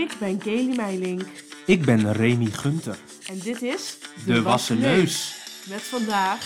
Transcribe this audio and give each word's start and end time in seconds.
Ik 0.00 0.16
ben 0.18 0.38
Kelly 0.38 0.76
Meilink 0.76 1.22
Ik 1.66 1.84
ben 1.84 2.12
Remy 2.12 2.46
Gunter. 2.46 2.98
en 3.28 3.38
dit 3.38 3.62
is 3.62 3.98
De 4.26 4.42
Wassen 4.42 4.78
Neus. 4.78 5.38
Met 5.68 5.82
vandaag 5.82 6.40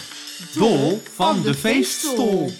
Dol 0.55 0.97
van 0.99 1.43
de 1.43 1.55
feeststol. 1.55 2.51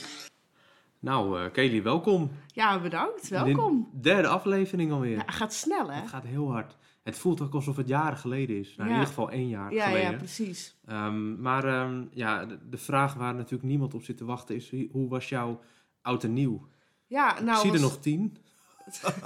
Nou, 1.01 1.41
eh 1.45 1.53
Kelly, 1.53 1.83
welkom. 1.83 2.31
Ja, 2.47 2.81
bedankt. 2.81 3.29
Welkom. 3.29 3.89
De 3.93 4.01
derde 4.01 4.29
aflevering 4.29 4.93
alweer. 4.93 5.17
Ja, 5.17 5.25
gaat 5.27 5.55
snel 5.55 5.91
hè? 5.91 6.01
Het 6.01 6.09
gaat 6.09 6.25
heel 6.25 6.51
hard. 6.53 6.77
Het 7.03 7.17
voelt 7.19 7.41
ook 7.41 7.55
alsof 7.55 7.77
het 7.77 7.89
jaren 7.89 8.19
geleden 8.19 8.59
is. 8.59 8.77
Nou, 8.77 8.79
Ja. 8.79 8.85
In 8.85 8.93
ieder 9.01 9.07
geval 9.07 9.31
één 9.31 9.49
jaar 9.49 9.73
Ja, 9.73 9.87
geleden. 9.87 10.11
ja, 10.11 10.17
precies. 10.17 10.77
Ehm, 10.87 11.41
maar 11.41 11.65
ehm, 11.65 12.05
ja, 12.11 12.45
de, 12.47 12.59
de 12.69 12.79
vraag 12.79 13.15
waar 13.15 13.35
natuurlijk 13.35 13.63
niemand 13.69 13.95
op 13.95 14.03
zit 14.05 14.17
te 14.17 14.25
wachten 14.25 14.55
is... 14.57 14.73
hoe 14.91 15.09
was 15.09 15.29
jouw 15.29 15.61
oud 16.03 16.25
en 16.25 16.33
nieuw? 16.33 16.69
Ja, 17.07 17.41
nou. 17.41 17.57
Ik 17.57 17.63
zie 17.63 17.73
er 17.73 17.81
nog 17.81 18.01
tien. 18.01 18.37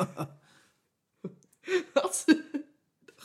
Wat? 1.94 2.24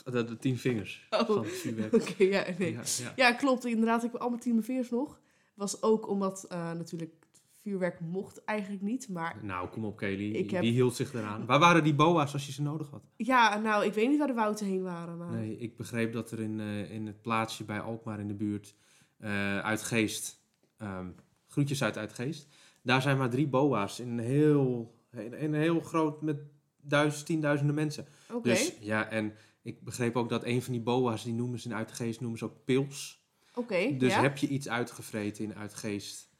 De, 0.04 0.24
de 0.24 0.36
tien 0.38 0.58
vingers 0.58 1.06
Oh. 1.10 1.20
van 1.26 1.38
het 1.44 1.52
vuurwerk. 1.52 1.92
Oké, 2.10 2.24
ja, 2.24 2.44
nee. 2.58 2.72
Ja, 2.72 2.80
ja. 2.98 3.12
Ja, 3.16 3.32
klopt. 3.32 3.64
Inderdaad, 3.64 4.04
ik 4.04 4.12
heb 4.12 4.20
allemaal 4.20 4.38
tien 4.40 4.62
veers 4.62 4.90
nog. 4.90 5.20
Was 5.54 5.82
ook 5.82 6.08
omdat 6.08 6.44
eh, 6.48 6.72
natuurlijk 6.72 7.14
vuurwerk 7.62 8.00
mocht 8.00 8.44
eigenlijk 8.44 8.82
niet. 8.82 9.08
Maar 9.08 9.36
Nou, 9.42 9.68
kom 9.68 9.84
op 9.84 9.96
Kelly. 9.96 10.34
Ik 10.34 10.50
heb- 10.50 10.60
Wie 10.60 10.72
hield 10.72 10.94
zich 10.96 11.14
eraan? 11.14 11.46
Waar 11.46 11.58
waren 11.58 11.82
die 11.84 11.94
boa's 11.94 12.32
als 12.32 12.46
je 12.46 12.52
ze 12.52 12.62
nodig 12.62 12.90
had? 12.90 13.02
ja, 13.16 13.58
nou, 13.58 13.84
ik 13.84 13.92
weet 13.92 14.08
niet 14.08 14.18
waar 14.18 14.26
de 14.26 14.32
wouten 14.34 14.66
heen 14.66 14.82
waren. 14.82 15.16
Maar... 15.18 15.30
Nee, 15.30 15.58
ik 15.58 15.76
begreep 15.76 16.12
dat 16.12 16.30
er 16.30 16.40
in, 16.40 16.60
eh, 16.60 16.90
in 16.90 17.06
het 17.06 17.22
plaatsje 17.22 17.64
bij 17.64 17.80
Alkmaar 17.80 18.20
in 18.20 18.28
de 18.28 18.34
buurt, 18.34 18.74
eh 19.18 19.58
uit 19.58 19.82
Geest, 19.82 20.40
ehm, 20.78 21.06
groetjes 21.46 21.82
uit 21.82 21.96
Uitgeest, 21.98 22.48
daar 22.82 23.02
zijn 23.02 23.18
maar 23.18 23.30
drie 23.30 23.46
boa's 23.48 24.00
in 24.00 24.08
een 24.08 24.18
heel, 24.24 24.94
in 25.12 25.32
een 25.42 25.54
heel 25.54 25.80
groot, 25.80 26.22
met 26.22 26.36
duizend, 26.84 27.26
tienduizenden 27.26 27.74
mensen. 27.74 28.06
Dus 28.42 28.72
ja, 28.80 29.08
en 29.08 29.34
ik 29.62 29.84
begreep 29.84 30.16
ook 30.16 30.28
dat 30.28 30.44
een 30.44 30.62
van 30.62 30.72
die 30.72 30.82
boa's, 30.82 31.24
die 31.24 31.34
noemen 31.34 31.58
ze 31.58 31.68
in 31.68 31.74
Uitgeest, 31.74 32.20
noemen 32.20 32.38
ze 32.38 32.44
ook 32.44 32.64
pils. 32.64 33.22
Oké, 33.54 33.96
Dus 33.96 34.12
ja. 34.12 34.20
heb 34.20 34.36
je 34.36 34.48
iets 34.48 34.68
uitgevreten 34.68 35.44
in 35.44 35.54
Uitgeest, 35.54 36.30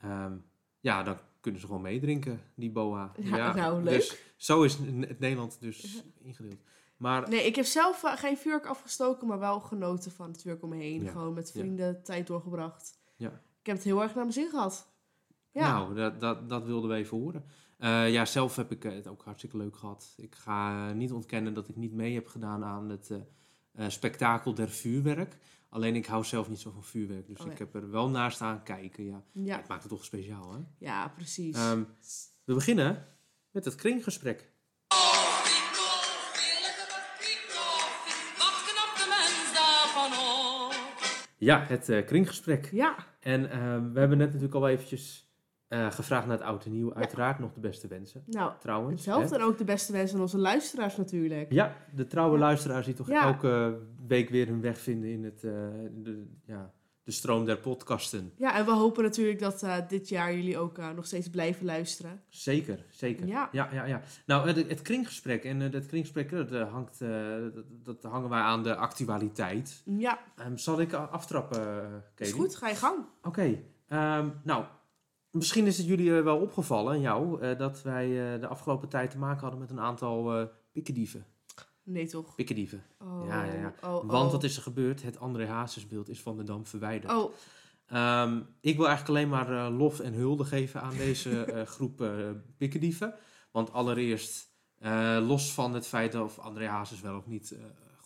ehm, 0.00 0.36
ja, 0.80 1.02
dan 1.02 1.18
kunnen 1.40 1.60
ze 1.60 1.66
gewoon 1.66 1.82
meedrinken, 1.82 2.40
die 2.54 2.70
boa. 2.70 3.12
Ja, 3.20 3.54
nou, 3.54 3.82
leuk. 3.82 3.94
Dus 3.94 4.16
zo 4.36 4.62
is 4.62 4.74
het 4.74 5.18
Nederland 5.18 5.60
dus 5.60 6.04
ingedeeld. 6.18 6.60
Maar 6.96 7.28
Nee, 7.28 7.46
ik 7.46 7.56
heb 7.56 7.64
zelf 7.64 8.04
eh, 8.04 8.16
geen 8.16 8.36
vuurwerk 8.36 8.66
afgestoken, 8.66 9.26
maar 9.26 9.38
wel 9.38 9.60
genoten 9.60 10.12
van 10.12 10.30
het 10.30 10.40
vuurwerk 10.42 10.62
om 10.62 10.68
me 10.68 10.76
heen. 10.76 11.02
Ja. 11.02 11.10
Gewoon 11.10 11.34
met 11.34 11.50
vrienden 11.50 12.02
tijd 12.02 12.26
doorgebracht. 12.26 12.98
Ja. 13.16 13.28
Ik 13.60 13.66
heb 13.66 13.76
het 13.76 13.84
heel 13.84 14.02
erg 14.02 14.14
naar 14.14 14.22
mijn 14.22 14.32
zin 14.32 14.50
gehad. 14.50 14.88
Ja. 15.52 15.72
Nou, 15.72 15.94
dat, 15.94 16.20
dat, 16.20 16.48
dat 16.48 16.64
wilden 16.64 16.90
we 16.90 16.96
even 16.96 17.18
horen. 17.18 17.44
Eh, 17.78 18.12
ja, 18.12 18.24
zelf 18.24 18.56
heb 18.56 18.70
ik 18.70 18.84
eh, 18.84 18.92
het 18.92 19.06
ook 19.06 19.22
hartstikke 19.24 19.56
leuk 19.56 19.76
gehad. 19.76 20.14
Ik 20.16 20.34
ga 20.34 20.88
eh, 20.88 20.94
niet 20.94 21.12
ontkennen 21.12 21.54
dat 21.54 21.68
ik 21.68 21.76
niet 21.76 21.92
mee 21.92 22.14
heb 22.14 22.26
gedaan 22.26 22.64
aan 22.64 22.88
het 22.88 23.12
spektakel 23.88 24.54
der 24.54 24.68
vuurwerk. 24.68 25.36
Alleen 25.68 25.94
ik 25.96 26.06
hou 26.06 26.24
zelf 26.24 26.48
niet 26.48 26.58
zo 26.58 26.70
van 26.70 26.84
vuurwerk. 26.84 27.26
Dus 27.26 27.40
Oh, 27.40 27.46
ja. 27.46 27.52
ik 27.52 27.58
heb 27.58 27.74
er 27.74 27.90
wel 27.90 28.08
naar 28.08 28.32
staan 28.32 28.62
kijken. 28.62 29.04
Ja. 29.04 29.22
ja. 29.32 29.56
Het 29.56 29.68
maakt 29.68 29.82
het 29.82 29.92
toch 29.92 30.04
speciaal, 30.04 30.52
hè? 30.52 30.58
Ja, 30.78 31.08
precies. 31.08 31.56
Ehm, 31.56 31.82
we 32.44 32.54
beginnen 32.54 33.06
met 33.50 33.64
het 33.64 33.74
kringgesprek. 33.74 34.52
Ja, 41.36 41.64
het 41.68 42.04
kringgesprek. 42.06 42.70
ja, 42.72 42.96
En 43.20 43.50
ehm, 43.50 43.92
we 43.92 43.98
hebben 43.98 44.18
net 44.18 44.26
natuurlijk 44.26 44.54
al 44.54 44.68
eventjes 44.68 45.27
eh, 45.68 45.90
gevraagd 45.90 46.26
naar 46.26 46.36
het 46.36 46.46
oud 46.46 46.64
en 46.64 46.72
nieuw. 46.72 46.94
Uiteraard 46.94 47.38
nog 47.38 47.52
de 47.52 47.60
beste 47.60 47.88
wensen, 47.88 48.22
nou, 48.26 48.52
trouwens. 48.60 48.92
hetzelfde 48.94 49.34
hè? 49.36 49.40
en 49.42 49.46
ook 49.48 49.58
de 49.58 49.64
beste 49.64 49.92
wensen 49.92 50.16
aan 50.16 50.22
onze 50.22 50.38
luisteraars 50.38 50.96
natuurlijk. 50.96 51.52
Ja, 51.52 51.76
de 51.94 52.06
trouwe 52.06 52.34
Ja. 52.34 52.40
luisteraars 52.40 52.86
die 52.86 52.94
toch 52.94 53.08
Ja. 53.08 53.22
elke 53.24 53.78
week 54.06 54.28
weer 54.28 54.46
hun 54.46 54.60
weg 54.60 54.78
vinden 54.78 55.10
in 55.10 55.24
het, 55.24 55.44
eh, 55.44 55.52
de, 55.92 56.26
ja, 56.46 56.72
de 57.04 57.10
stroom 57.14 57.44
der 57.44 57.58
podcasten. 57.58 58.32
Ja, 58.36 58.56
en 58.58 58.64
we 58.64 58.70
hopen 58.70 59.02
natuurlijk 59.02 59.38
dat 59.38 59.62
eh, 59.62 59.76
dit 59.88 60.08
jaar 60.08 60.34
jullie 60.34 60.58
ook 60.58 60.78
nog 60.94 61.06
steeds 61.06 61.30
blijven 61.30 61.66
luisteren. 61.66 62.20
Zeker, 62.28 62.84
zeker. 62.90 63.26
Ja. 63.26 63.48
ja, 63.52 63.68
ja. 63.86 64.00
Nou, 64.26 64.46
het, 64.46 64.68
het 64.68 64.82
kringgesprek. 64.82 65.44
En 65.44 65.70
dat 65.70 65.86
kringgesprek, 65.86 66.30
dat, 66.30 66.68
hangt, 66.68 66.98
dat, 67.54 67.64
dat 67.84 68.02
hangen 68.02 68.28
wij 68.30 68.40
aan 68.40 68.62
de 68.62 68.74
actualiteit. 68.76 69.82
Ja, 69.84 70.18
Ehm, 70.36 70.56
zal 70.56 70.80
ik 70.80 70.92
aftrappen, 70.92 71.60
uh, 71.60 72.26
is 72.26 72.32
goed. 72.32 72.56
Ga 72.56 72.68
je 72.68 72.74
gang. 72.74 72.96
Oké. 73.22 73.58
ehm, 73.88 74.28
nou, 74.42 74.64
misschien 75.30 75.66
is 75.66 75.78
het 75.78 75.86
jullie 75.86 76.16
eh, 76.16 76.22
wel 76.22 76.38
opgevallen, 76.38 76.94
en 76.94 77.00
jou, 77.00 77.40
eh, 77.40 77.58
dat 77.58 77.82
wij 77.82 78.34
eh, 78.34 78.40
de 78.40 78.46
afgelopen 78.46 78.88
tijd 78.88 79.10
te 79.10 79.18
maken 79.18 79.40
hadden 79.40 79.60
met 79.60 79.70
een 79.70 79.80
aantal 79.80 80.48
pikkendieven. 80.72 81.26
Nee, 81.82 82.06
toch? 82.06 82.34
Pikkendieven. 82.34 82.84
Oh, 82.98 83.24
Ja, 83.26 83.44
ja, 83.44 83.52
ja. 83.52 83.74
Oh, 83.82 83.90
Want 83.90 84.26
oh. 84.26 84.32
wat 84.32 84.44
is 84.44 84.56
er 84.56 84.62
gebeurd? 84.62 85.02
Het 85.02 85.18
André 85.18 85.46
Hazesbeeld 85.46 86.08
is 86.08 86.20
van 86.20 86.36
de 86.36 86.44
Dam 86.44 86.66
verwijderd. 86.66 87.12
Oh, 87.12 87.32
Ehm, 87.86 88.40
ik 88.60 88.76
wil 88.76 88.86
eigenlijk 88.86 89.08
alleen 89.08 89.28
maar 89.28 89.70
lof 89.70 90.00
en 90.00 90.12
hulde 90.12 90.44
geven 90.44 90.82
aan 90.82 90.96
deze 90.96 91.44
groep 91.74 92.10
pikkendieven. 92.56 93.14
Want 93.50 93.72
allereerst, 93.72 94.48
los 95.20 95.52
van 95.52 95.74
het 95.74 95.86
feit 95.86 96.14
of 96.14 96.38
André 96.38 96.66
Hazes 96.66 97.00
wel 97.00 97.16
of 97.16 97.26
niet 97.26 97.56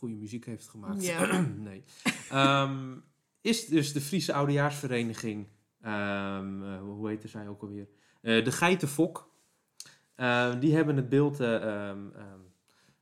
goede 0.02 0.16
muziek 0.16 0.46
heeft 0.46 0.68
gemaakt. 0.68 1.04
Ja. 1.04 1.40
nee. 1.68 1.84
Ehm, 2.30 2.96
is 3.40 3.66
dus 3.66 3.92
de 3.92 4.00
Friese 4.00 4.32
Oudejaarsvereniging, 4.32 5.46
ehm, 5.82 6.62
eh, 6.64 6.80
hoe 6.80 7.08
heette 7.08 7.28
zij 7.28 7.48
ook 7.48 7.62
alweer? 7.62 7.88
Eh, 8.20 8.44
de 8.44 8.52
Geitenfok. 8.52 9.30
Eh, 10.14 10.60
die 10.60 10.74
hebben 10.74 10.96
het 10.96 11.08
beeld 11.08 11.40
ehm, 11.40 12.06
ehm, 12.14 12.38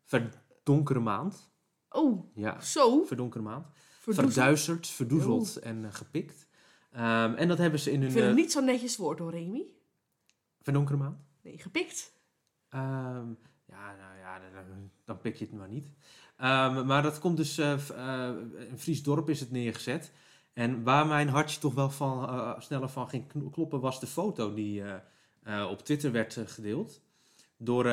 Verdonkere 0.05 1.01
Maand. 1.01 1.51
oh, 1.91 2.25
Ja, 2.35 2.61
zo. 2.61 3.05
Verdonkere 3.05 3.43
Maand 3.43 3.67
Verdoezeld. 4.01 4.33
verduisterd, 4.33 4.87
verdoezeld 4.87 5.57
en 5.57 5.93
gepikt. 5.93 6.47
Ehm, 6.91 7.35
en 7.35 7.49
dat 7.49 7.59
hebben 7.59 7.81
ze 7.81 7.91
in 7.91 7.97
Ik 7.97 8.03
hun 8.03 8.11
vind 8.13 8.25
het 8.27 8.35
niet 8.35 8.53
zo'n 8.53 8.65
netjes 8.65 8.97
woord 8.97 9.19
hoor, 9.19 9.31
Remy. 9.31 9.67
verdonkere 10.61 10.99
maand. 10.99 11.19
Nee, 11.43 11.59
gepikt. 11.59 12.13
Ehm, 12.69 13.29
ja, 13.67 13.97
nou 13.97 14.19
ja, 14.19 14.39
dan, 14.39 14.91
dan 15.05 15.19
pik 15.19 15.35
je 15.37 15.45
het 15.45 15.55
maar 15.55 15.69
niet. 15.69 15.89
Ehm, 16.37 16.87
maar 16.87 17.03
dat 17.03 17.19
komt 17.19 17.37
dus, 17.37 17.59
in 17.59 18.79
Fries 18.79 19.03
dorp 19.03 19.31
is 19.31 19.41
het 19.41 19.51
neergezet. 19.51 20.13
En 20.61 20.83
waar 20.83 21.07
mijn 21.07 21.29
hartje 21.29 21.61
toch 21.61 21.75
wel 21.75 21.91
van, 21.91 22.29
eh, 22.29 22.61
sneller 22.61 22.89
van 22.89 23.09
ging 23.09 23.51
kloppen, 23.53 23.81
was 23.81 24.01
de 24.01 24.07
foto 24.07 24.55
die 24.55 24.83
eh, 24.83 24.95
eh, 25.43 25.71
op 25.71 25.85
Twitter 25.85 26.13
werd 26.13 26.39
gedeeld. 26.47 27.01
Door 27.57 27.85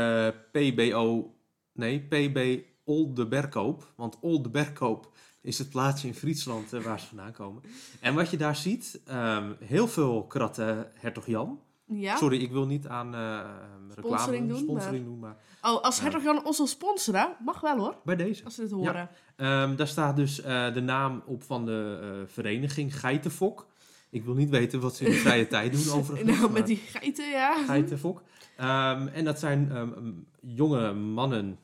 PBO, 0.51 1.35
nee, 1.73 2.01
PB 2.01 2.63
Oldeberkoop. 2.83 3.94
Want 3.95 4.19
Oldeberkoop 4.19 5.11
is 5.41 5.57
het 5.57 5.69
plaatsje 5.69 6.07
in 6.07 6.13
Friesland 6.13 6.69
waar 6.69 7.00
ze 7.00 7.07
vandaan 7.07 7.31
komen. 7.31 7.63
En 8.01 8.16
wat 8.16 8.29
je 8.29 8.38
daar 8.38 8.55
ziet, 8.55 9.01
ehm, 9.05 9.53
heel 9.59 9.88
veel 9.88 10.25
kratten 10.25 10.91
Hertog 10.94 11.25
Jan. 11.25 11.61
Ja? 11.88 12.16
Sorry, 12.18 12.42
ik 12.42 12.52
wil 12.52 12.66
niet 12.66 12.88
aan 12.88 13.14
eh, 13.16 13.40
ehm, 13.40 13.46
reclame 13.88 14.18
Sponsoring 14.18 14.48
doen, 14.50 14.58
sponsoring 14.58 15.06
doen, 15.06 15.20
maar 15.20 15.36
Oh, 15.62 15.81
als 15.81 15.98
Ja. 15.98 16.03
Hertog 16.03 16.24
Jan 16.24 16.46
ons 16.46 16.58
wil 16.58 16.68
sponsoren, 16.68 17.36
mag 17.46 17.59
wel 17.62 17.78
hoor. 17.78 17.96
bij 18.03 18.16
deze. 18.16 18.44
Als 18.44 18.56
ze 18.56 18.62
dit 18.62 18.72
horen. 18.72 19.09
Ehm, 19.36 19.75
daar 19.75 19.88
staat 19.88 20.16
dus 20.16 20.42
eh, 20.42 20.74
de 20.74 20.81
naam 20.81 21.22
op 21.26 21.44
van 21.44 21.66
de 21.66 22.00
eh, 22.02 22.34
vereniging 22.34 23.00
Geitenfok. 23.00 23.68
Ik 24.09 24.24
wil 24.24 24.34
niet 24.34 24.50
weten 24.50 24.80
wat 24.80 24.96
ze 24.96 25.06
in 25.06 25.12
de 25.12 25.18
vrije 25.18 25.47
tijd 25.58 25.72
doen 25.72 26.00
overigens. 26.00 26.30
nou, 26.30 26.42
maar 26.42 26.52
met 26.52 26.68
die 26.68 26.78
geiten, 26.78 27.30
ja. 27.30 27.64
Geitenfok. 27.66 28.22
Ehm, 28.58 29.08
en 29.08 29.26
dat 29.26 29.40
zijn 29.40 29.72
ehm, 29.72 30.12
jonge 30.42 30.94
mannen 30.94 31.59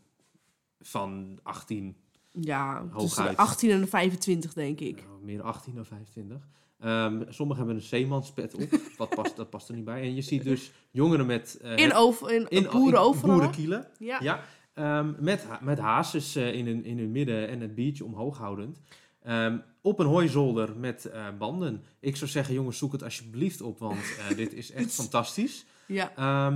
van 0.81 1.39
18, 1.44 1.95
Ja, 2.41 2.73
tussen 2.97 3.23
de 3.23 3.29
Hooguit. 3.29 3.38
18 3.38 3.69
en 3.69 3.79
de 3.81 3.88
25 3.88 4.53
denk 4.53 4.79
ik. 4.79 4.95
nou, 5.07 5.23
meer 5.23 5.41
18 5.41 5.75
dan 5.75 5.85
25. 5.85 6.38
Ehm, 6.79 7.21
sommigen 7.29 7.63
hebben 7.63 7.75
een 7.81 7.88
zeemanspet 7.88 8.53
op, 8.55 8.79
wat 8.97 9.09
past, 9.09 9.35
dat 9.35 9.49
past 9.49 9.69
er 9.69 9.75
niet 9.75 9.85
bij. 9.85 10.01
En 10.01 10.16
je 10.16 10.21
ziet 10.21 10.44
dus 10.44 10.71
jongeren 10.91 11.25
met... 11.25 11.57
eh, 11.61 11.77
In, 11.77 11.94
over, 11.94 12.31
in, 12.31 12.47
in 12.50 12.68
boeren 12.71 13.00
overal. 13.00 13.35
boerenkielen. 13.35 13.88
Ja. 14.00 14.18
Ja, 14.21 14.44
ehm, 14.74 15.13
met, 15.19 15.45
met 15.62 15.80
hazes 15.80 16.35
eh, 16.35 16.53
in, 16.53 16.65
hun, 16.68 16.85
in 16.85 16.97
hun 16.97 17.12
midden 17.12 17.47
en 17.47 17.59
het 17.62 17.75
biertje 17.75 18.06
omhoog 18.06 18.38
houdend. 18.38 18.80
Ehm, 19.21 19.57
op 19.81 20.00
een 20.00 20.06
hooizolder 20.06 20.75
met 20.77 21.06
eh, 21.06 21.25
banden. 21.38 21.83
Ik 22.00 22.15
zou 22.15 22.30
zeggen, 22.30 22.53
jongens, 22.53 22.77
zoek 22.77 22.91
het 22.91 23.03
alsjeblieft 23.03 23.62
op, 23.62 23.80
want 23.80 24.00
dit 24.35 24.53
is 24.53 24.71
echt 24.71 24.91
fantastisch. 25.01 25.65
ja. 25.88 26.12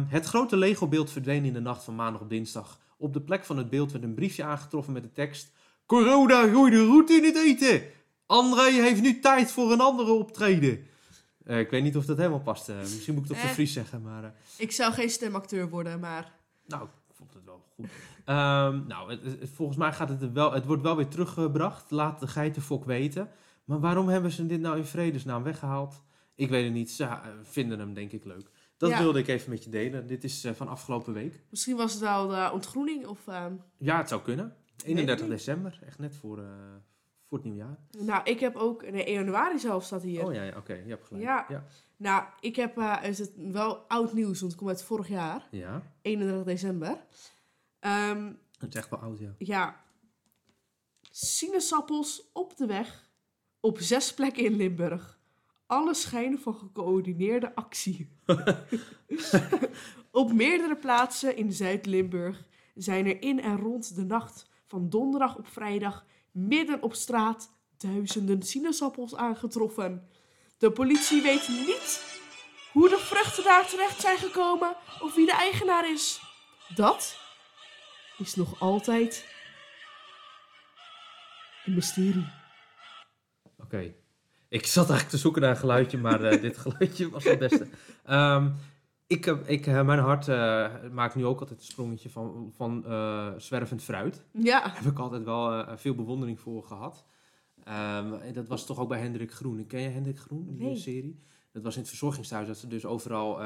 Het 0.08 0.26
grote 0.26 0.58
Lego-beeld 0.58 1.12
verdween 1.12 1.46
in 1.46 1.54
de 1.54 1.60
nacht 1.60 1.84
van 1.84 1.96
maandag 1.96 2.22
op 2.22 2.30
dinsdag. 2.30 2.80
Op 2.98 3.14
de 3.14 3.22
plek 3.22 3.44
van 3.46 3.58
het 3.58 3.70
beeld 3.70 3.92
werd 3.92 4.04
een 4.04 4.14
briefje 4.14 4.44
aangetroffen 4.44 4.94
met 4.94 5.04
de 5.04 5.12
tekst... 5.12 5.52
Corona 5.88 6.48
gooide 6.48 6.86
roet 6.86 7.10
in 7.10 7.24
het 7.24 7.36
eten! 7.36 7.82
André 8.26 8.70
heeft 8.72 9.02
nu 9.02 9.20
tijd 9.20 9.52
voor 9.52 9.72
een 9.72 9.80
andere 9.82 10.12
optreden. 10.12 10.86
Eh, 11.46 11.60
ik 11.60 11.70
weet 11.70 11.84
niet 11.84 11.96
of 11.98 12.06
dat 12.06 12.18
helemaal 12.18 12.40
past. 12.40 12.70
eh, 12.70 12.78
misschien 12.80 13.14
moet 13.14 13.24
ik 13.24 13.30
het 13.30 13.38
op 13.38 13.44
de 13.44 13.48
Eh. 13.50 13.54
Fries 13.54 13.74
zeggen, 13.74 14.02
maar... 14.02 14.24
eh, 14.24 14.30
Ik 14.58 14.72
zou 14.72 14.94
geen 14.94 15.10
stemacteur 15.10 15.70
worden, 15.70 16.00
maar... 16.00 16.32
nou, 16.66 16.84
ik 16.84 17.16
vond 17.16 17.34
het 17.34 17.44
wel 17.46 17.64
goed. 17.76 17.86
Ehm, 18.26 18.88
nou, 18.88 19.10
het, 19.12 19.24
het- 19.24 19.50
volgens 19.54 19.78
mij 19.78 19.94
gaat 19.94 20.10
het 20.10 20.32
wel... 20.32 20.52
Het 20.52 20.66
wordt 20.66 20.82
wel 20.82 20.96
weer 20.96 21.08
teruggebracht. 21.08 21.92
Laat 21.92 22.20
de 22.20 22.28
geitenfok 22.28 22.86
weten. 22.86 23.30
Maar 23.66 23.80
waarom 23.80 24.08
hebben 24.08 24.32
ze 24.32 24.46
dit 24.46 24.60
nou 24.62 24.78
in 24.78 24.86
vredesnaam 24.86 25.44
weggehaald? 25.44 26.02
Ik 26.36 26.50
weet 26.50 26.64
het 26.64 26.74
niet. 26.74 26.92
Ze 26.92 27.04
eh, 27.04 27.18
vinden 27.44 27.80
hem 27.80 27.94
denk 27.94 28.12
ik 28.12 28.26
leuk. 28.26 28.50
Dat 28.78 28.90
Ja. 28.90 28.98
wilde 29.00 29.20
ik 29.20 29.28
even 29.28 29.50
met 29.50 29.64
je 29.64 29.70
delen. 29.70 30.08
Dit 30.08 30.24
is 30.24 30.44
eh, 30.44 30.54
van 30.54 30.68
afgelopen 30.68 31.14
week. 31.14 31.42
Misschien 31.50 31.76
was 31.76 31.92
het 31.92 32.02
wel 32.02 32.28
de 32.28 32.50
ontgroening 32.54 33.06
of... 33.06 33.28
ehm, 33.28 33.54
Ja, 33.78 33.98
het 33.98 34.10
zou 34.10 34.22
kunnen. 34.22 34.56
Het 34.78 34.86
31 34.86 35.28
niet. 35.28 35.38
december, 35.38 35.80
echt 35.86 36.00
net 36.00 36.16
voor, 36.16 36.40
eh, 36.40 36.46
voor 37.28 37.38
het 37.38 37.48
nieuwjaar. 37.48 37.78
nou, 37.98 38.22
ik 38.24 38.40
heb 38.40 38.56
ook... 38.56 38.92
Nee, 38.92 39.04
1 39.04 39.14
januari 39.14 39.60
zelf 39.60 39.84
staat 39.84 40.04
hier. 40.04 40.26
Oh 40.26 40.34
ja, 40.34 40.44
ja 40.44 40.58
oké, 40.58 40.74
je 40.74 40.90
hebt 40.90 41.06
gelijk. 41.06 41.26
Ja. 41.26 41.46
ja. 41.50 41.64
Nou, 41.98 42.24
ik 42.40 42.56
heb... 42.56 42.78
eh 42.78 43.04
is 43.04 43.20
het 43.20 43.32
wel 43.36 43.76
oud 43.78 44.14
nieuws, 44.14 44.40
want 44.40 44.52
het 44.52 44.62
komt 44.62 44.70
uit 44.70 44.84
vorig 44.84 45.08
jaar. 45.08 45.48
Ja, 45.52 45.82
31 46.02 46.44
december. 46.46 47.06
Ehm, 47.80 48.34
het 48.60 48.70
is 48.70 48.76
echt 48.76 48.90
wel 48.90 49.00
oud, 49.00 49.20
ja. 49.20 49.36
ja. 49.38 49.84
Sinaasappels 51.12 52.30
op 52.34 52.58
de 52.58 52.66
weg. 52.66 53.10
Op 53.60 53.80
zes 53.80 54.14
plekken 54.14 54.46
in 54.46 54.56
Limburg. 54.56 55.20
Alle 55.66 55.94
schijnen 55.94 56.40
van 56.40 56.56
gecoördineerde 56.56 57.56
actie. 57.56 58.10
op 60.12 60.34
meerdere 60.34 60.76
plaatsen 60.76 61.36
in 61.36 61.52
Zuid-Limburg 61.54 62.46
zijn 62.76 63.06
er 63.06 63.22
in 63.22 63.42
en 63.42 63.58
rond 63.58 63.96
de 63.96 64.06
nacht 64.06 64.50
van 64.68 64.90
donderdag 64.90 65.38
op 65.38 65.48
vrijdag 65.48 66.06
midden 66.32 66.82
op 66.82 66.94
straat 66.94 67.52
duizenden 67.78 68.42
sinaasappels 68.42 69.16
aangetroffen. 69.16 70.10
De 70.58 70.72
politie 70.72 71.22
weet 71.22 71.48
niet 71.48 72.20
hoe 72.72 72.90
de 72.90 72.98
vruchten 72.98 73.44
daar 73.44 73.68
terecht 73.68 74.02
zijn 74.02 74.18
gekomen 74.18 74.76
of 75.02 75.16
wie 75.16 75.26
de 75.26 75.32
eigenaar 75.36 75.92
is. 75.92 76.22
Dat 76.76 77.20
is 78.18 78.36
nog 78.36 78.60
altijd 78.60 79.36
een 81.66 81.74
mysterie. 81.74 82.28
Oké. 83.58 83.94
Ik 84.50 84.66
zat 84.66 84.90
eigenlijk 84.90 85.10
te 85.10 85.18
zoeken 85.18 85.42
naar 85.42 85.52
een 85.52 85.58
geluidje, 85.58 85.98
maar 85.98 86.24
eh, 86.24 86.42
dit 86.42 86.58
geluidje 86.58 87.10
was 87.10 87.24
het 87.24 87.40
beste. 87.40 87.68
Ehm, 88.04 88.50
ik, 89.08 89.26
heb- 89.26 89.48
ik, 89.48 89.68
eh, 89.68 89.86
mijn 89.86 90.00
hart 90.00 90.28
eh, 90.28 90.68
maakt 90.92 91.16
nu 91.16 91.26
ook 91.26 91.40
altijd 91.40 91.60
een 91.60 91.66
sprongetje 91.66 92.10
van, 92.10 92.52
van 92.56 92.86
eh, 92.86 93.28
zwervend 93.38 93.84
fruit. 93.84 94.22
Ja, 94.32 94.60
Daar 94.62 94.76
heb 94.78 94.92
ik 94.92 95.00
altijd 95.00 95.24
wel 95.24 95.66
veel 95.78 95.96
bewondering 95.96 96.40
voor 96.40 96.64
gehad. 96.64 97.06
En 97.64 98.20
dat 98.34 98.48
was 98.48 98.66
toch 98.66 98.80
ook 98.80 98.90
bij 98.90 99.00
Hendrik 99.00 99.32
Groen. 99.32 99.68
Ken 99.68 99.82
je 99.82 99.90
Hendrik 99.90 100.20
Groen, 100.20 100.48
die 100.54 100.64
Nee. 100.66 100.76
serie? 100.76 101.20
Dat 101.52 101.64
was 101.64 101.74
in 101.76 101.80
het 101.82 101.90
verzorgingstehuis 101.90 102.48
dat 102.48 102.58
ze 102.58 102.68
dus 102.68 102.86
overal 102.86 103.40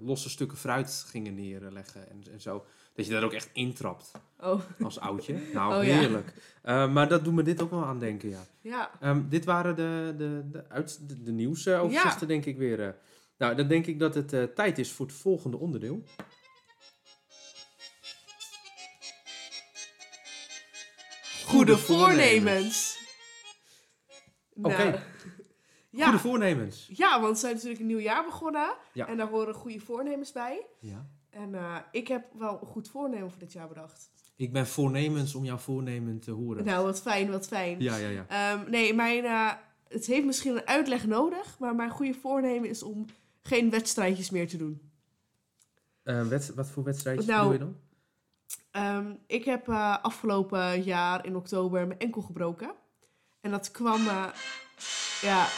losse 0.00 0.30
stukken 0.30 0.56
fruit 0.58 1.04
gingen 1.08 1.34
neerleggen 1.34 2.10
en, 2.10 2.22
en 2.32 2.40
zo. 2.40 2.64
Dat 2.94 3.06
je 3.06 3.12
daar 3.12 3.22
ook 3.24 3.32
echt 3.32 3.50
intrapt 3.52 4.12
oh, 4.40 4.60
als 4.82 4.98
oudje. 5.00 5.34
Nou, 5.54 5.74
Oh 5.74 5.80
heerlijk. 5.80 6.34
Maar 6.64 7.08
dat 7.08 7.24
doet 7.24 7.34
me 7.34 7.42
dit 7.42 7.62
ook 7.62 7.70
wel 7.70 7.84
aan 7.84 7.98
denken, 7.98 8.28
ja. 8.28 8.40
ja. 8.60 8.90
Ehm, 9.00 9.22
dit 9.28 9.44
waren 9.44 9.76
de, 9.76 10.14
de, 10.16 10.42
de, 10.50 10.64
uit, 10.68 11.08
de, 11.08 11.22
de 11.22 11.32
nieuwsoverzichten, 11.32 12.20
Ja. 12.20 12.26
denk 12.26 12.44
ik 12.44 12.56
weer. 12.56 12.96
Nou, 13.38 13.54
dan 13.54 13.68
denk 13.68 13.86
ik 13.86 13.98
dat 13.98 14.14
het 14.14 14.32
eh, 14.32 14.42
tijd 14.42 14.78
is 14.78 14.92
voor 14.92 15.06
het 15.06 15.14
volgende 15.14 15.56
onderdeel. 15.56 16.02
Goede 21.44 21.78
voornemens. 21.78 22.98
Oké. 24.54 24.84
Nou, 24.84 24.98
ja. 25.90 26.04
Goede 26.04 26.18
voornemens. 26.18 26.90
ja, 26.92 27.20
want 27.20 27.32
we 27.32 27.38
zijn 27.38 27.52
natuurlijk 27.54 27.80
een 27.80 27.86
nieuw 27.86 27.98
jaar 27.98 28.24
begonnen. 28.24 28.76
Ja. 28.92 29.06
En 29.06 29.16
daar 29.16 29.28
horen 29.28 29.54
goede 29.54 29.80
voornemens 29.80 30.32
bij. 30.32 30.66
Ja. 30.80 31.06
En 31.30 31.54
eh, 31.54 31.76
ik 31.90 32.08
heb 32.08 32.24
wel 32.38 32.58
een 32.60 32.66
goed 32.66 32.88
voornemen 32.88 33.30
voor 33.30 33.40
dit 33.40 33.52
jaar 33.52 33.68
bedacht. 33.68 34.10
Ik 34.36 34.52
ben 34.52 34.66
voornemens 34.66 35.34
om 35.34 35.44
jouw 35.44 35.56
voornemen 35.56 36.20
te 36.20 36.30
horen. 36.30 36.64
Nou, 36.64 36.84
wat 36.84 37.02
fijn, 37.02 37.30
wat 37.30 37.46
fijn. 37.46 37.80
Ja, 37.80 37.96
ja, 37.96 38.08
ja. 38.08 38.26
Ehm, 38.28 38.70
nee, 38.70 38.94
mijn, 38.94 39.24
eh, 39.24 39.52
het 39.88 40.06
heeft 40.06 40.26
misschien 40.26 40.56
een 40.56 40.66
uitleg 40.66 41.06
nodig. 41.06 41.58
Maar 41.58 41.74
mijn 41.74 41.90
goede 41.90 42.14
voornemen 42.14 42.68
is 42.68 42.82
om 42.82 43.06
geen 43.46 43.70
wedstrijdjes 43.70 44.30
meer 44.30 44.48
te 44.48 44.56
doen. 44.56 44.90
Eh, 46.02 46.26
wat 46.54 46.70
voor 46.70 46.84
wedstrijdjes 46.84 47.26
Nou, 47.26 47.42
doe 47.42 47.52
je 47.52 47.58
dan? 47.58 47.76
Ehm, 48.70 49.14
ik 49.26 49.44
heb 49.44 49.68
eh, 49.68 50.02
afgelopen 50.02 50.82
jaar 50.82 51.26
in 51.26 51.36
oktober 51.36 51.86
mijn 51.86 51.98
enkel 51.98 52.22
gebroken. 52.22 52.74
En 53.40 53.50
dat 53.50 53.70
kwam 53.70 54.06
eh, 54.06 54.26
ja, 55.20 55.48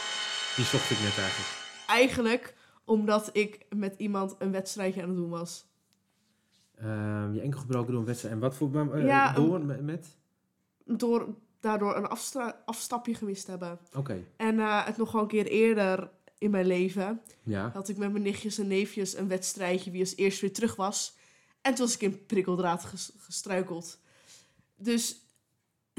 Die 0.55 0.65
zocht 0.65 0.89
ik 0.89 0.99
net 0.99 1.17
eigenlijk. 1.17 1.49
eigenlijk 1.87 2.55
omdat 2.85 3.29
ik 3.33 3.65
met 3.75 3.95
iemand 3.97 4.35
een 4.39 4.51
wedstrijdje 4.51 5.01
aan 5.01 5.07
het 5.09 5.17
doen 5.17 5.29
was. 5.29 5.65
Ehm, 6.75 7.33
je 7.33 7.41
enkel 7.41 7.59
gebroken 7.59 7.91
door 7.91 7.99
een 7.99 8.07
wedstrijd. 8.07 8.33
En 8.33 8.39
wat 8.39 8.55
voor... 8.55 8.99
Ja, 8.99 9.33
door 9.33 9.65
met? 9.65 9.81
met? 9.81 10.17
Door 10.85 11.35
daardoor 11.59 11.95
een 11.95 12.07
afstapje 12.65 13.13
gemist 13.13 13.45
te 13.45 13.49
hebben. 13.49 13.79
Oké. 13.95 14.23
En 14.37 14.59
het 14.59 14.97
nog 14.97 15.09
gewoon 15.09 15.21
een 15.21 15.31
keer 15.31 15.45
eerder 15.45 16.09
in 16.37 16.51
mijn 16.51 16.65
leven 16.67 17.21
Ja. 17.43 17.69
had 17.73 17.89
ik 17.89 17.97
met 17.97 18.11
mijn 18.11 18.23
nichtjes 18.23 18.57
en 18.57 18.67
neefjes 18.67 19.17
een 19.17 19.27
wedstrijdje 19.27 19.91
wie 19.91 19.99
als 20.01 20.15
eerst 20.15 20.41
weer 20.41 20.53
terug 20.53 20.75
was. 20.75 21.15
En 21.61 21.73
toen 21.75 21.85
was 21.85 21.95
ik 21.95 22.01
in 22.01 22.25
prikkeldraad 22.25 22.85
ges- 22.85 23.11
gestruikeld. 23.17 23.99
Dus 24.75 25.21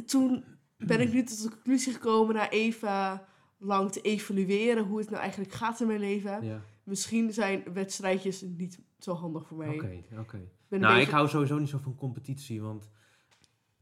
toen 0.07 0.45
ben 0.77 1.01
ik 1.01 1.13
nu 1.13 1.23
tot 1.25 1.43
de 1.43 1.49
conclusie 1.51 1.93
gekomen 1.93 2.35
na 2.35 2.51
even 2.51 3.23
lang 3.59 3.93
te 3.93 4.01
evalueren 4.01 4.85
hoe 4.85 4.99
het 4.99 5.11
nou 5.11 5.21
eigenlijk 5.23 5.53
gaat 5.53 5.81
in 5.81 5.87
mijn 5.87 6.01
leven. 6.01 6.43
Ja. 6.45 6.63
Misschien 6.83 7.33
zijn 7.33 7.63
wedstrijdjes 7.73 8.41
niet 8.41 8.79
zo 8.99 9.15
handig 9.15 9.47
voor 9.47 9.57
mij. 9.57 9.75
Oké, 9.75 10.03
oké. 10.19 10.41
Nou, 10.69 11.01
ik 11.01 11.09
hou 11.09 11.29
sowieso 11.29 11.59
niet 11.59 11.69
zo 11.69 11.79
van 11.79 11.95
competitie, 11.95 12.63
want 12.63 12.89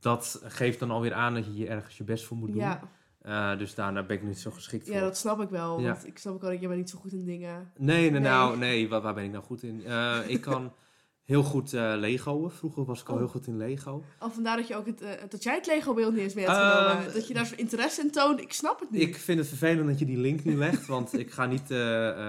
dat 0.01 0.41
geeft 0.45 0.79
dan 0.79 0.91
alweer 0.91 1.13
aan 1.15 1.35
dat 1.35 1.45
je 1.45 1.51
hier 1.51 1.69
ergens 1.69 1.97
je 1.97 2.05
best 2.05 2.25
voor 2.25 2.37
moet 2.37 2.49
doen. 2.53 2.61
Ja, 2.61 2.91
Eh, 3.27 3.59
dus 3.59 3.75
daarna 3.75 4.03
ben 4.03 4.17
ik 4.17 4.23
niet 4.23 4.39
zo 4.39 4.51
geschikt 4.51 4.87
ja, 4.87 4.93
voor. 4.93 5.01
dat 5.01 5.17
snap 5.17 5.41
ik 5.41 5.49
wel. 5.49 5.81
Ja. 5.81 5.93
Want 5.93 6.07
ik 6.07 6.19
snap 6.19 6.35
ook 6.35 6.41
wel 6.41 6.51
dat 6.51 6.61
je 6.61 6.67
bent 6.67 6.79
niet 6.79 6.91
zo 6.91 6.99
goed 6.99 7.13
in 7.13 7.25
dingen. 7.25 7.73
Nee, 7.77 8.11
nee, 8.11 8.21
nou, 8.21 8.59
nee, 8.59 8.89
waar, 8.89 9.01
waar 9.01 9.15
ben 9.15 9.25
ik 9.25 9.31
nou 9.31 9.45
goed 9.45 9.63
in? 9.63 9.85
Eh, 9.85 10.19
ik 10.27 10.41
kan 10.41 10.73
heel 11.25 11.43
goed 11.43 11.73
eh 11.73 11.93
Lego'en. 11.97 12.53
Vroeger 12.53 12.85
was 12.85 13.01
ik 13.01 13.09
al 13.09 13.15
Oh. 13.15 13.21
heel 13.21 13.29
goed 13.29 13.47
in 13.47 13.57
Lego. 13.57 14.05
Al 14.19 14.31
vandaar 14.31 14.57
dat, 14.57 14.69
je 14.69 14.77
ook 14.77 14.87
het, 14.87 15.03
dat 15.29 15.43
jij 15.43 15.55
het 15.55 15.67
Lego-beeld 15.67 16.13
niet 16.13 16.23
eens 16.23 16.35
mee 16.35 16.45
hebt 16.45 16.57
genomen. 16.57 17.05
Ehm, 17.05 17.13
dat 17.13 17.29
je 17.29 17.35
daar 17.35 17.47
zo'n 17.47 17.59
interesse 17.59 18.01
in 18.01 18.11
toont. 18.11 18.41
Ik 18.41 18.53
snap 18.53 18.81
het 18.81 18.91
niet. 18.91 19.01
Ik 19.03 19.17
vind 19.17 19.39
het 19.39 19.49
vervelend 19.49 19.87
dat 19.87 19.99
je 19.99 20.05
die 20.05 20.19
link 20.19 20.45
nu 20.45 20.57
legt, 20.57 20.87
want 20.87 21.19
ik 21.19 21.31
ga 21.31 21.47
niet 21.47 21.71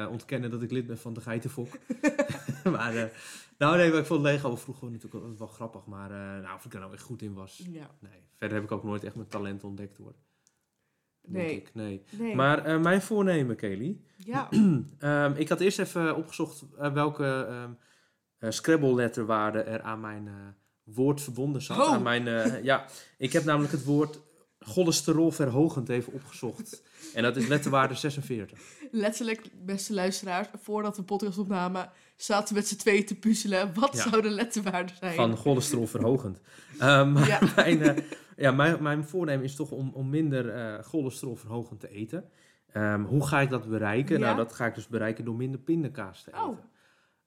ontkennen 0.10 0.50
dat 0.52 0.62
ik 0.62 0.72
lid 0.72 0.88
ben 0.88 0.98
van 0.98 1.14
de 1.14 1.22
Geitenfok. 1.22 1.78
maar, 2.76 3.12
nou 3.58 3.78
nee, 3.78 3.90
maar 3.90 4.00
ik 4.00 4.06
vond 4.06 4.22
Lego 4.22 4.56
vroeger 4.56 4.92
natuurlijk 4.92 5.24
wel, 5.24 5.38
wel 5.38 5.48
grappig, 5.48 5.86
maar 5.86 6.10
nou, 6.42 6.56
of 6.56 6.66
ik 6.66 6.74
er 6.74 6.80
nou 6.80 6.94
echt 6.94 7.04
goed 7.04 7.22
in 7.22 7.34
was, 7.34 7.64
Ja, 7.72 7.90
nee. 8.00 8.24
Verder 8.36 8.58
heb 8.58 8.66
ik 8.66 8.72
ook 8.72 8.84
nooit 8.84 9.04
echt 9.04 9.16
mijn 9.16 9.28
talent 9.28 9.64
ontdekt 9.64 9.98
hoor. 9.98 10.14
Denk 11.28 11.46
Nee. 11.46 11.56
ik, 11.56 11.70
nee. 11.74 12.04
nee. 12.12 12.36
Maar 12.36 12.66
eh, 12.66 12.80
mijn 12.80 13.02
voornemen, 13.02 13.56
Kelly. 13.56 13.98
ja. 14.16 14.50
Ehm, 15.00 15.32
ik 15.36 15.50
had 15.50 15.60
eerst 15.60 15.80
even 15.80 16.16
opgezocht 16.16 16.64
eh, 16.80 16.94
welke 16.94 17.46
ehm 17.50 17.72
eh, 18.38 18.50
Scrabble-letterwaarden 18.52 19.68
er 19.68 19.82
aan 19.82 20.00
mijn 20.00 20.30
woord 20.84 21.22
verbonden 21.22 21.62
zat. 21.62 21.78
Oh. 21.78 21.94
Aan 21.94 22.04
mijn, 22.04 22.64
ja, 22.64 22.86
ik 23.18 23.34
heb 23.34 23.44
namelijk 23.44 23.72
het 23.72 23.84
woord 23.84 24.20
cholesterol 24.60 25.32
verhogend 25.32 25.90
even 25.90 26.14
opgezocht. 26.14 26.84
en 27.14 27.24
dat 27.24 27.36
is 27.36 27.48
letterwaarde 27.48 27.94
46. 28.06 28.60
letterlijk, 28.92 29.42
beste 29.66 29.94
luisteraars, 29.94 30.48
voordat 30.62 30.98
we 30.98 31.04
podcast 31.04 31.38
opnamen, 31.38 31.90
zaten 32.16 32.54
we 32.54 32.60
met 32.60 32.68
z'n 32.68 32.76
tweeën 32.76 33.06
te 33.06 33.16
puzzelen. 33.16 33.74
Wat 33.74 33.96
Ja. 33.96 34.10
zou 34.10 34.22
de 34.22 34.30
letterwaarde 34.30 34.94
zijn? 35.00 35.16
Van 35.16 35.38
cholesterol 35.38 35.88
verhogend. 35.88 36.40
Ehm, 36.80 37.12
maar 37.12 37.28
Ja. 37.28 37.40
mijn, 37.56 38.04
ja, 38.38 38.52
mijn, 38.52 38.84
mijn 38.84 39.04
voornemen 39.04 39.44
is 39.46 39.56
toch 39.56 39.72
om, 39.72 39.92
om 39.94 40.10
minder 40.10 40.50
eh 40.50 40.84
cholesterol 40.84 41.36
verhogend 41.36 41.80
te 41.80 41.90
eten. 41.90 42.30
Ehm, 42.72 43.04
hoe 43.04 43.28
ga 43.28 43.40
ik 43.42 43.50
dat 43.50 43.70
bereiken? 43.70 44.20
Ja. 44.20 44.26
Nou, 44.26 44.38
dat 44.38 44.54
ga 44.54 44.66
ik 44.66 44.76
dus 44.76 44.88
bereiken 44.88 45.26
door 45.26 45.36
minder 45.36 45.60
pindakaas 45.60 46.24
te 46.24 46.30
eten. 46.34 46.44
Oh. 46.48 46.58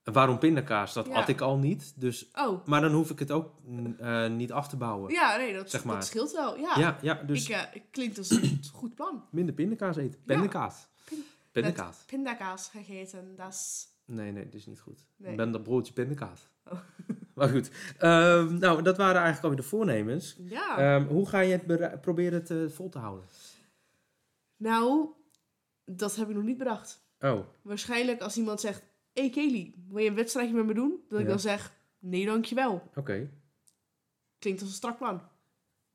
En 0.03 0.13
Waarom 0.13 0.39
pindakaas? 0.39 0.93
Dat 0.93 1.07
Ja. 1.07 1.13
at 1.15 1.29
ik 1.29 1.41
al 1.41 1.59
niet. 1.59 1.93
Dus, 1.97 2.31
Oh, 2.35 2.67
maar 2.67 2.81
dan 2.81 2.93
hoef 2.93 3.11
ik 3.11 3.19
het 3.19 3.31
ook 3.31 3.55
eh, 3.99 4.27
niet 4.29 4.53
af 4.53 4.69
te 4.69 4.77
bouwen. 4.77 5.13
ja, 5.13 5.37
nee, 5.37 5.55
dat, 5.55 5.71
Zeg 5.71 5.85
maar. 5.85 5.95
dat 5.95 6.05
scheelt 6.07 6.33
wel. 6.33 6.57
Ja, 6.57 6.75
Ja, 6.79 6.99
ja, 7.03 7.15
dus 7.15 7.49
ik, 7.49 7.55
eh, 7.57 7.63
klinkt 7.91 8.19
als 8.19 8.31
een 8.31 8.61
goed- 8.73 8.95
plan. 8.95 9.25
minder 9.31 9.55
pindakaas 9.55 9.97
eten. 9.97 10.21
Pindakaas. 10.25 10.89
Pin- 11.05 11.25
Pindakaas. 11.53 12.03
Pindakaas 12.07 12.69
gegeten, 12.69 13.37
dat 13.37 13.49
is... 13.53 13.87
Nee, 14.05 14.33
nee, 14.33 14.45
dat 14.45 14.55
is 14.55 14.67
niet 14.67 14.81
goed. 14.81 15.05
Nee. 15.17 15.31
Ik 15.31 15.37
ben 15.37 15.51
dat 15.51 15.63
broodje 15.63 15.93
pindakaas. 15.93 16.51
Oh. 16.65 16.73
maar 17.41 17.49
goed. 17.49 17.71
Ehm, 17.99 18.59
nou, 18.59 18.83
dat 18.83 18.97
waren 18.97 19.15
eigenlijk 19.23 19.43
alweer 19.45 19.61
de 19.61 19.69
voornemens. 19.69 20.37
Ja. 20.39 20.79
Ehm, 20.79 21.07
hoe 21.07 21.29
ga 21.29 21.41
je 21.41 21.53
het 21.53 21.67
bere- 21.67 21.99
proberen 21.99 22.43
het 22.47 22.75
vol 22.75 22.89
te 22.89 22.99
houden? 22.99 23.25
nou, 24.57 25.09
dat 25.85 26.17
heb 26.17 26.29
ik 26.29 26.35
nog 26.35 26.45
niet 26.45 26.59
bedacht. 26.59 27.03
Oh, 27.21 27.47
Waarschijnlijk 27.63 28.21
als 28.21 28.37
iemand 28.37 28.61
zegt, 28.61 28.83
hey 29.13 29.31
Kelly, 29.31 29.75
wil 29.89 30.03
je 30.03 30.09
een 30.09 30.15
wedstrijdje 30.15 30.55
met 30.55 30.67
me 30.67 30.75
doen? 30.75 31.01
Dat 31.09 31.19
ik 31.19 31.25
Ja. 31.25 31.31
dan 31.31 31.41
zeg, 31.41 31.73
nee 31.99 32.27
dankjewel. 32.27 32.91
oké. 32.95 33.31
Klinkt 34.39 34.61
als 34.61 34.71
een 34.71 34.77
strak 34.77 34.99
plan. 34.99 35.23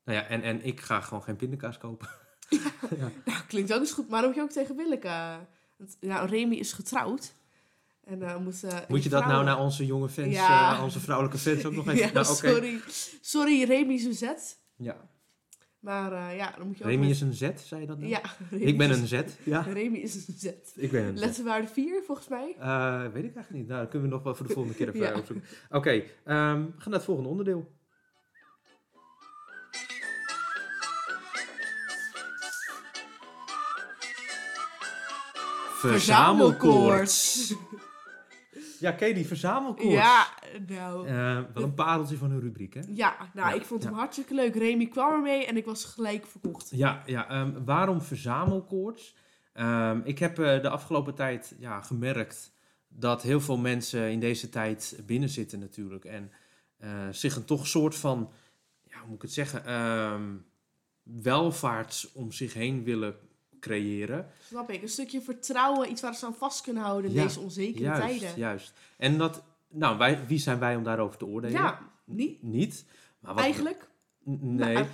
Nou 0.04 0.18
ja, 0.20 0.25
en, 0.28 0.42
en 0.42 0.66
ik 0.66 0.80
ga 0.82 1.02
gewoon 1.02 1.24
geen 1.24 1.36
pindakaas 1.36 1.78
kopen. 1.78 2.08
Nou, 2.98 3.12
klinkt 3.48 3.74
ook 3.74 3.80
eens 3.80 3.92
goed. 3.92 4.10
Maar 4.10 4.20
dan 4.22 4.30
moet 4.30 4.38
je 4.38 4.44
ook 4.44 4.52
tegen 4.52 4.75
Willeke. 4.75 5.38
Want, 5.78 5.98
nou, 6.00 6.30
Remy 6.30 6.56
is 6.56 6.74
getrouwd. 6.74 7.34
En 8.06 8.22
eh 8.24 8.38
moet... 8.38 8.64
Moet 8.88 9.04
je 9.04 9.10
dat 9.10 9.26
nou 9.26 9.44
naar 9.44 9.60
onze 9.60 9.86
jonge 9.86 10.10
fans, 10.10 10.34
Ja. 10.34 10.78
eh, 10.78 10.84
onze 10.84 11.00
vrouwelijke 11.00 11.38
fans 11.38 11.66
ook 11.66 11.74
nog 11.76 11.88
even... 11.90 11.98
Ja, 12.08 12.12
nou, 12.14 12.26
oké. 12.28 12.48
sorry. 12.50 12.80
Sorry, 13.22 13.64
Remy 13.64 13.98
Suzette. 13.98 14.44
Ja. 14.76 15.10
Maar 15.80 16.12
eh, 16.12 16.38
ja, 16.38 16.54
dan 16.58 16.68
moet 16.68 16.78
je 16.78 16.84
ook... 16.84 16.90
Remy 16.90 17.10
is 17.10 17.22
een 17.22 17.34
Z, 17.34 17.50
zei 17.56 17.82
je 17.82 17.88
dat 17.88 17.98
net? 18.00 18.10
Ja. 18.10 18.22
Ik 18.52 18.78
ben 18.78 18.92
een 18.92 19.08
Z. 19.08 19.22
Ja, 19.44 19.62
Remy 19.62 19.98
is 19.98 20.28
een 20.28 20.34
Z. 20.38 20.46
ik 20.76 20.92
ben 20.92 21.04
een 21.04 21.18
Z. 21.18 21.20
Letterwaarde 21.22 21.68
4, 21.68 22.04
volgens 22.06 22.28
mij. 22.28 22.46
Weet 23.14 23.24
ik 23.24 23.36
eigenlijk 23.36 23.50
niet. 23.52 23.68
Nou, 23.68 23.82
dat 23.82 23.90
kunnen 23.90 24.10
we 24.10 24.14
nog 24.16 24.24
wel 24.24 24.36
voor 24.36 24.48
de 24.48 24.54
volgende 24.54 24.78
keer 24.78 24.88
even 24.96 25.00
Ja. 25.00 25.18
opzoeken. 25.18 25.46
Oké, 25.70 25.90
ehm, 25.92 26.04
we 26.26 26.72
gaan 26.78 26.84
naar 26.84 26.94
het 26.94 27.04
volgende 27.04 27.30
onderdeel. 27.30 27.74
Verzamelkoorts. 36.26 37.54
Ja, 38.79 38.91
ken 38.91 39.08
je 39.08 39.13
die 39.13 39.27
verzamelkoorts? 39.27 39.94
Ja, 39.94 40.27
nou... 40.67 41.08
Eh, 41.08 41.39
wel 41.53 41.63
een 41.63 41.74
pareltje 41.74 42.17
van 42.17 42.32
een 42.32 42.39
rubriek, 42.39 42.74
hè? 42.74 42.82
Ja, 42.88 43.29
nou, 43.34 43.50
Ja, 43.50 43.53
ik 43.53 43.65
vond 43.65 43.84
hem 43.84 43.91
ja. 43.91 43.98
hartstikke 43.98 44.34
leuk. 44.34 44.55
Remy 44.55 44.88
kwam 44.88 45.12
ermee 45.13 45.46
en 45.46 45.58
ik 45.58 45.65
was 45.65 45.86
gelijk 45.86 46.25
verkocht. 46.25 46.70
Ja, 46.72 47.03
ja 47.05 47.29
ehm, 47.29 47.63
waarom 47.65 48.01
verzamelkoorts? 48.01 49.15
Ehm, 49.53 50.01
ik 50.03 50.20
heb 50.20 50.39
eh, 50.39 50.62
de 50.62 50.70
afgelopen 50.70 51.15
tijd 51.15 51.55
ja, 51.60 51.82
gemerkt 51.82 52.51
dat 52.88 53.22
heel 53.22 53.41
veel 53.41 53.58
mensen 53.58 54.12
in 54.12 54.20
deze 54.20 54.50
tijd 54.50 55.01
binnen 55.05 55.29
zitten 55.29 55.60
natuurlijk. 55.60 56.05
En 56.05 56.32
eh, 56.77 56.89
zich 57.12 57.36
een 57.36 57.46
toch 57.46 57.67
soort 57.67 57.96
van, 57.96 58.32
ja, 58.84 58.98
hoe 59.00 59.08
moet 59.08 59.15
ik 59.15 59.22
het 59.22 59.34
zeggen, 59.34 59.65
ehm 59.65 60.24
welvaarts 61.05 62.12
om 62.12 62.32
zich 62.32 62.53
heen 62.53 62.84
willen 62.84 63.15
creëren. 63.68 64.28
Snap 64.48 64.70
ik. 64.70 64.82
Een 64.82 64.90
stukje 64.90 65.22
vertrouwen, 65.22 65.92
iets 65.92 66.02
waar 66.02 66.16
ze 66.16 66.26
aan 66.26 66.36
vast 66.36 66.62
kunnen 66.62 66.84
houden 66.84 67.10
in 67.12 67.16
Ja, 67.18 67.24
deze 67.24 67.40
onzekere 67.40 67.84
Juist, 67.84 68.02
tijden. 68.20 68.38
juist. 68.40 68.74
En 68.98 69.18
dat, 69.18 69.44
nou, 69.70 69.98
wij, 69.98 70.28
wie 70.28 70.38
zijn 70.40 70.60
wij 70.60 70.76
om 70.76 70.84
daarover 70.84 71.18
te 71.18 71.26
oordelen? 71.26 71.62
Ja, 71.62 71.80
niet 72.06 72.42
Niet. 72.44 72.86
Maar 73.20 73.34
wat 73.34 73.44
eigenlijk. 73.44 73.88
Nee. 74.24 74.74
Nou, 74.74 74.88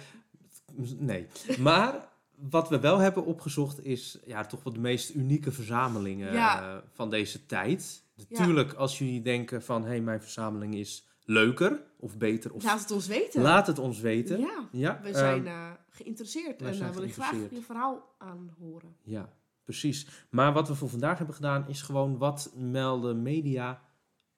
nee. 0.98 1.28
Maar 1.60 2.08
wat 2.36 2.70
we 2.70 2.80
wel 2.80 2.98
hebben 2.98 3.26
opgezocht 3.26 3.86
is 3.86 4.18
ja, 4.26 4.46
toch 4.46 4.64
wel 4.64 4.74
de 4.74 4.80
meest 4.80 5.14
unieke 5.14 5.52
verzamelingen 5.52 6.34
Ja. 6.34 6.62
eh, 6.62 6.78
van 6.94 7.10
deze 7.10 7.46
tijd. 7.46 8.04
Natuurlijk, 8.30 8.74
als 8.74 8.98
jullie 8.98 9.22
denken 9.22 9.64
van 9.64 9.82
hé, 9.82 9.88
hey, 9.90 10.02
mijn 10.02 10.22
verzameling 10.22 10.76
is 10.76 11.08
leuker 11.32 11.82
of 12.00 12.18
beter 12.18 12.54
of 12.54 12.64
Laat 12.64 12.80
het 12.82 12.92
ons 12.92 13.08
weten. 13.08 13.42
laat 13.42 13.68
het 13.68 13.80
ons 13.80 14.00
weten. 14.00 14.40
Ja, 14.40 14.68
Ja, 14.72 15.00
we 15.02 15.08
ehm, 15.08 15.18
zijn 15.18 15.48
eh, 15.48 15.72
geïnteresseerd 15.90 16.62
en 16.62 16.76
zijn 16.76 16.90
uh, 16.90 16.96
wil 16.96 17.04
ik 17.04 17.14
graag 17.14 17.36
je 17.50 17.62
verhaal 17.62 18.16
aanhoren. 18.18 18.96
ja, 19.04 19.34
precies. 19.64 20.08
Maar 20.30 20.54
wat 20.54 20.68
we 20.68 20.76
voor 20.76 20.90
vandaag 20.90 21.18
hebben 21.18 21.36
gedaan 21.36 21.68
is 21.68 21.82
gewoon 21.82 22.18
wat 22.18 22.52
melden 22.56 23.22
media 23.22 23.82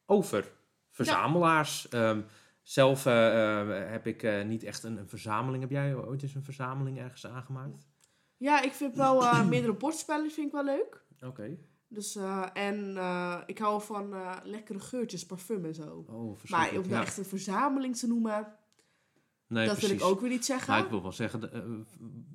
over 0.06 0.52
verzamelaars. 0.90 1.90
Ehm, 1.90 2.22
zelf 2.62 3.06
eh, 3.06 3.60
eh, 3.62 3.90
heb 3.92 4.08
ik 4.08 4.24
eh, 4.24 4.44
niet 4.46 4.64
echt 4.64 4.84
een, 4.84 4.98
een 4.98 5.10
verzameling. 5.10 5.62
Heb 5.62 5.72
jij 5.72 5.96
ooit 5.96 6.22
eens 6.24 6.36
een 6.36 6.44
verzameling 6.44 7.00
ergens 7.00 7.28
aangemaakt? 7.28 7.88
Ja, 8.38 8.62
ik 8.62 8.72
vind 8.72 8.96
wel 8.96 9.24
eh, 9.24 9.48
meerdere 9.54 9.74
bordspellen 9.74 10.32
vind 10.32 10.48
ik 10.48 10.54
wel 10.54 10.64
leuk. 10.66 11.04
Oké. 11.26 11.58
Dus, 11.94 12.16
eh, 12.16 12.46
en 12.54 12.98
eh, 12.98 13.38
ik 13.46 13.58
hou 13.58 13.82
van 13.82 14.14
eh, 14.14 14.38
lekkere 14.44 14.80
geurtjes, 14.80 15.26
parfum 15.26 15.66
en 15.66 15.74
zo. 15.74 16.06
Oh, 16.08 16.38
Maar 16.50 16.70
om 16.70 16.76
nou 16.76 16.90
ja. 16.90 17.02
echt 17.02 17.18
een 17.18 17.26
verzameling 17.26 17.98
te 17.98 18.08
noemen, 18.08 18.48
nee, 19.48 19.68
dat 19.68 19.80
wil 19.80 19.90
ik 19.90 20.04
ook 20.04 20.20
weer 20.20 20.30
niet 20.30 20.46
zeggen. 20.46 20.74
Maar 20.74 20.84
ik 20.84 20.90
wil 20.90 21.02
wel 21.02 21.12
zeggen, 21.12 21.52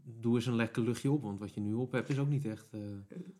doe 0.04 0.34
eens 0.34 0.46
een 0.46 0.56
lekker 0.56 0.82
luchtje 0.82 1.10
op, 1.10 1.22
want 1.22 1.38
wat 1.38 1.54
je 1.54 1.60
nu 1.60 1.74
op 1.74 1.92
hebt 1.92 2.08
is 2.08 2.18
ook 2.18 2.28
niet 2.28 2.46
echt... 2.46 2.68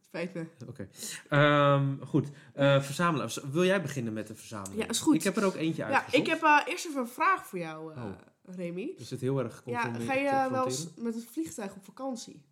Spijt 0.09 0.35
me. 0.35 0.47
Oké. 0.67 0.89
Ehm, 1.29 2.01
goed, 2.01 2.29
verzamelaars. 2.55 3.41
Wil 3.51 3.65
jij 3.65 3.83
beginnen 3.83 4.13
met 4.13 4.27
de 4.27 4.35
verzameling? 4.35 4.83
Ja, 4.83 4.89
is 4.89 5.01
goed. 5.01 5.15
Ik 5.15 5.23
heb 5.23 5.37
er 5.37 5.45
ook 5.45 5.55
eentje 5.55 5.83
Ja, 5.83 5.89
uitgezocht. 5.89 6.15
ik 6.15 6.27
heb 6.27 6.67
eerst 6.67 6.87
even 6.87 7.01
een 7.01 7.09
vraag 7.09 7.47
voor 7.47 7.59
jou, 7.59 7.93
Oh. 7.93 8.11
Remy. 8.43 8.93
Is 8.97 9.11
het 9.11 9.21
heel 9.21 9.39
erg 9.39 9.63
Ja, 9.65 9.93
ga 9.95 10.15
je 10.15 10.51
wel 10.51 10.65
eens 10.65 10.89
met 10.97 11.15
het 11.15 11.25
vliegtuig 11.25 11.77
op 11.77 11.85
vakantie? 11.85 12.43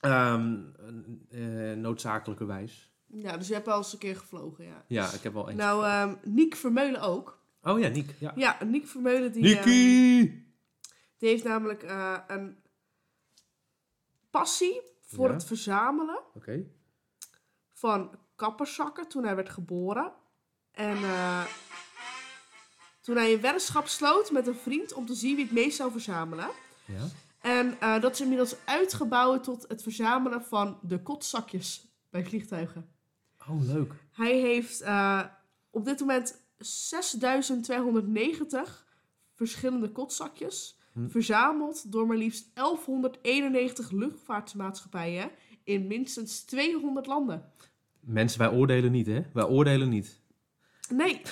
Eh, 0.00 0.34
noodzakelijkerwijs. 1.76 2.87
Ja, 3.10 3.36
dus 3.36 3.48
je 3.48 3.54
hebt 3.54 3.66
wel 3.66 3.76
eens 3.76 3.92
een 3.92 3.98
keer 3.98 4.16
gevlogen, 4.16 4.64
ja. 4.64 4.84
Ja, 4.88 5.10
ik 5.12 5.22
heb 5.22 5.32
wel 5.32 5.48
eentje. 5.48 5.64
Nou, 5.64 5.84
ehm 5.84 6.14
Niek 6.22 6.56
Vermeulen 6.56 7.00
ook. 7.00 7.38
oh 7.62 7.78
ja, 7.80 7.88
Niek. 7.88 8.14
Ja. 8.18 8.32
Ja, 8.36 8.64
Niek 8.64 8.86
Vermeulen 8.86 9.32
die, 9.32 9.44
eh, 9.44 9.50
Nikkie! 9.64 10.54
die 11.18 11.28
heeft 11.28 11.44
namelijk 11.44 11.82
eh, 11.82 12.18
een 12.26 12.62
passie 14.30 14.80
voor 15.00 15.26
Ja. 15.26 15.32
het 15.32 15.44
verzamelen 15.44 16.20
van 17.72 18.18
kapperzakken 18.36 19.08
toen 19.08 19.24
hij 19.24 19.36
werd 19.36 19.48
geboren. 19.50 20.12
En 20.72 20.96
eh, 20.96 21.44
toen 23.00 23.16
hij 23.16 23.32
een 23.32 23.40
weddenschap 23.40 23.86
sloot 23.86 24.30
met 24.30 24.46
een 24.46 24.54
vriend 24.54 24.92
om 24.92 25.06
te 25.06 25.14
zien 25.14 25.34
wie 25.36 25.44
het 25.44 25.54
meest 25.54 25.76
zou 25.76 25.90
verzamelen. 25.92 26.48
Ja. 26.84 27.06
En 27.40 27.80
eh, 27.80 28.00
dat 28.00 28.12
is 28.12 28.20
inmiddels 28.20 28.56
uitgebouwd 28.64 29.44
tot 29.44 29.64
het 29.68 29.82
verzamelen 29.82 30.44
van 30.44 30.78
de 30.82 31.02
kotzakjes 31.02 31.86
bij 32.10 32.24
vliegtuigen. 32.24 32.96
Oh, 33.50 33.62
leuk. 33.66 33.92
Hij 34.12 34.38
heeft 34.38 34.80
eh, 34.80 35.24
op 35.70 35.84
dit 35.84 36.00
moment 36.00 36.42
6290 36.58 38.86
verschillende 39.34 39.92
kotzakjes 39.92 40.76
Hm. 40.92 41.08
verzameld 41.08 41.92
door 41.92 42.06
maar 42.06 42.16
liefst 42.16 42.50
1191 42.54 43.90
luchtvaartmaatschappijen 43.90 45.30
in 45.64 45.86
minstens 45.86 46.40
200 46.40 47.06
landen. 47.06 47.52
Mensen, 48.00 48.38
wij 48.38 48.50
oordelen 48.50 48.92
niet, 48.92 49.06
hè? 49.06 49.22
Wij 49.32 49.44
oordelen 49.44 49.88
niet. 49.88 50.20
Nee, 50.90 51.22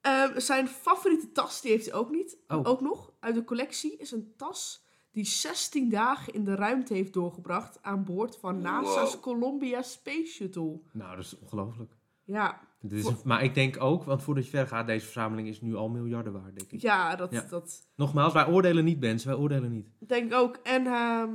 Ehm, 0.00 0.38
zijn 0.40 0.68
favoriete 0.68 1.32
tas, 1.32 1.60
die 1.60 1.70
heeft 1.70 1.84
hij 1.84 1.94
ook 1.94 2.10
niet. 2.10 2.36
Oh. 2.48 2.68
Ook 2.68 2.80
nog, 2.80 3.12
uit 3.20 3.34
de 3.34 3.44
collectie 3.44 3.96
is 3.96 4.10
een 4.10 4.32
tas 4.36 4.84
die 5.18 5.26
16 5.26 5.88
dagen 5.88 6.32
in 6.34 6.44
de 6.44 6.54
ruimte 6.54 6.94
heeft 6.94 7.12
doorgebracht 7.12 7.78
aan 7.82 8.04
boord 8.04 8.36
van 8.36 8.60
NASA's 8.60 9.20
Columbia 9.20 9.82
Space 9.82 10.26
Shuttle. 10.26 10.80
Nou, 10.92 11.16
dat 11.16 11.24
is 11.24 11.38
ongelooflijk. 11.38 11.92
Ja, 12.24 12.60
Dit 12.80 12.92
is 12.92 13.22
maar 13.22 13.42
ik 13.44 13.54
denk 13.54 13.80
ook, 13.82 14.04
want 14.04 14.22
voordat 14.22 14.44
je 14.44 14.50
verder 14.50 14.68
gaat, 14.68 14.86
deze 14.86 15.04
verzameling 15.04 15.48
is 15.48 15.60
nu 15.60 15.74
al 15.74 15.88
miljarden 15.88 16.32
waard, 16.32 16.58
denk 16.58 16.72
ik. 16.72 16.80
ja, 16.80 17.16
dat, 17.16 17.32
Ja. 17.32 17.46
dat 17.48 17.88
Nogmaals, 17.96 18.32
wij 18.32 18.46
oordelen 18.46 18.84
niet, 18.84 19.00
mensen. 19.00 19.28
Wij 19.28 19.38
oordelen 19.38 19.70
niet. 19.70 19.88
denk 19.98 20.26
ik 20.32 20.38
ook. 20.38 20.56
En 20.56 20.86
ehm, 20.86 21.34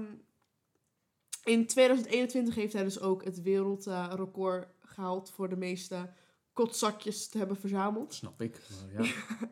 in 1.44 1.68
2021 1.68 2.56
heeft 2.56 2.74
hij 2.74 2.84
dus 2.84 3.00
ook 3.00 3.24
het 3.24 3.42
wereldrecord 3.42 4.68
gehaald 4.80 5.32
voor 5.32 5.50
de 5.50 5.58
meeste 5.58 6.14
kotzakjes 6.54 7.28
te 7.28 7.38
hebben 7.38 7.58
verzameld. 7.58 8.14
Snap 8.14 8.42
ik. 8.42 8.60
Maar 8.96 9.04
ja. 9.06 9.12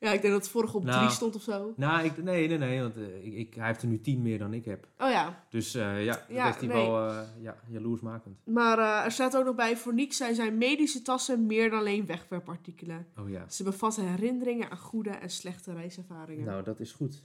Ja, 0.00 0.12
ik 0.12 0.20
denk 0.22 0.32
dat 0.32 0.42
het 0.42 0.50
vorige 0.52 0.76
op 0.76 0.84
Nou. 0.84 0.98
drie 0.98 1.10
stond 1.10 1.34
of 1.34 1.42
zo. 1.42 1.72
nou, 1.76 2.04
ik, 2.04 2.22
nee, 2.22 2.48
nee, 2.48 2.58
nee. 2.58 2.80
Want 2.80 2.96
eh, 2.96 3.24
ik, 3.24 3.34
ik, 3.34 3.54
hij 3.54 3.66
heeft 3.66 3.82
er 3.82 3.88
nu 3.88 4.00
tien 4.00 4.22
meer 4.22 4.38
dan 4.38 4.52
ik 4.54 4.64
heb. 4.64 4.88
Oh 4.98 5.10
ja, 5.10 5.44
Dus 5.50 5.74
eh, 5.74 6.04
ja, 6.04 6.12
dat 6.12 6.24
Ja, 6.28 6.44
heeft 6.46 6.58
hij 6.58 6.68
nee. 6.68 6.76
wel 6.90 7.08
eh, 7.08 7.20
ja, 7.40 7.56
jaloersmakend. 7.68 8.38
maar 8.46 9.04
er 9.04 9.10
staat 9.12 9.36
ook 9.36 9.44
nog 9.44 9.54
bij, 9.54 9.76
voor 9.76 9.94
niets 9.94 10.16
zijn 10.16 10.34
zijn 10.34 10.58
medische 10.58 11.02
tassen 11.02 11.46
meer 11.46 11.70
dan 11.70 11.78
alleen 11.78 12.06
wegwerpartikelen. 12.06 13.06
Oh 13.18 13.30
ja. 13.30 13.48
Ze 13.48 13.62
bevatten 13.62 14.08
herinneringen 14.08 14.70
aan 14.70 14.78
goede 14.78 15.10
en 15.10 15.30
slechte 15.30 15.72
reiservaringen. 15.72 16.44
Nou, 16.44 16.62
dat 16.64 16.80
is 16.80 16.92
goed. 16.92 17.22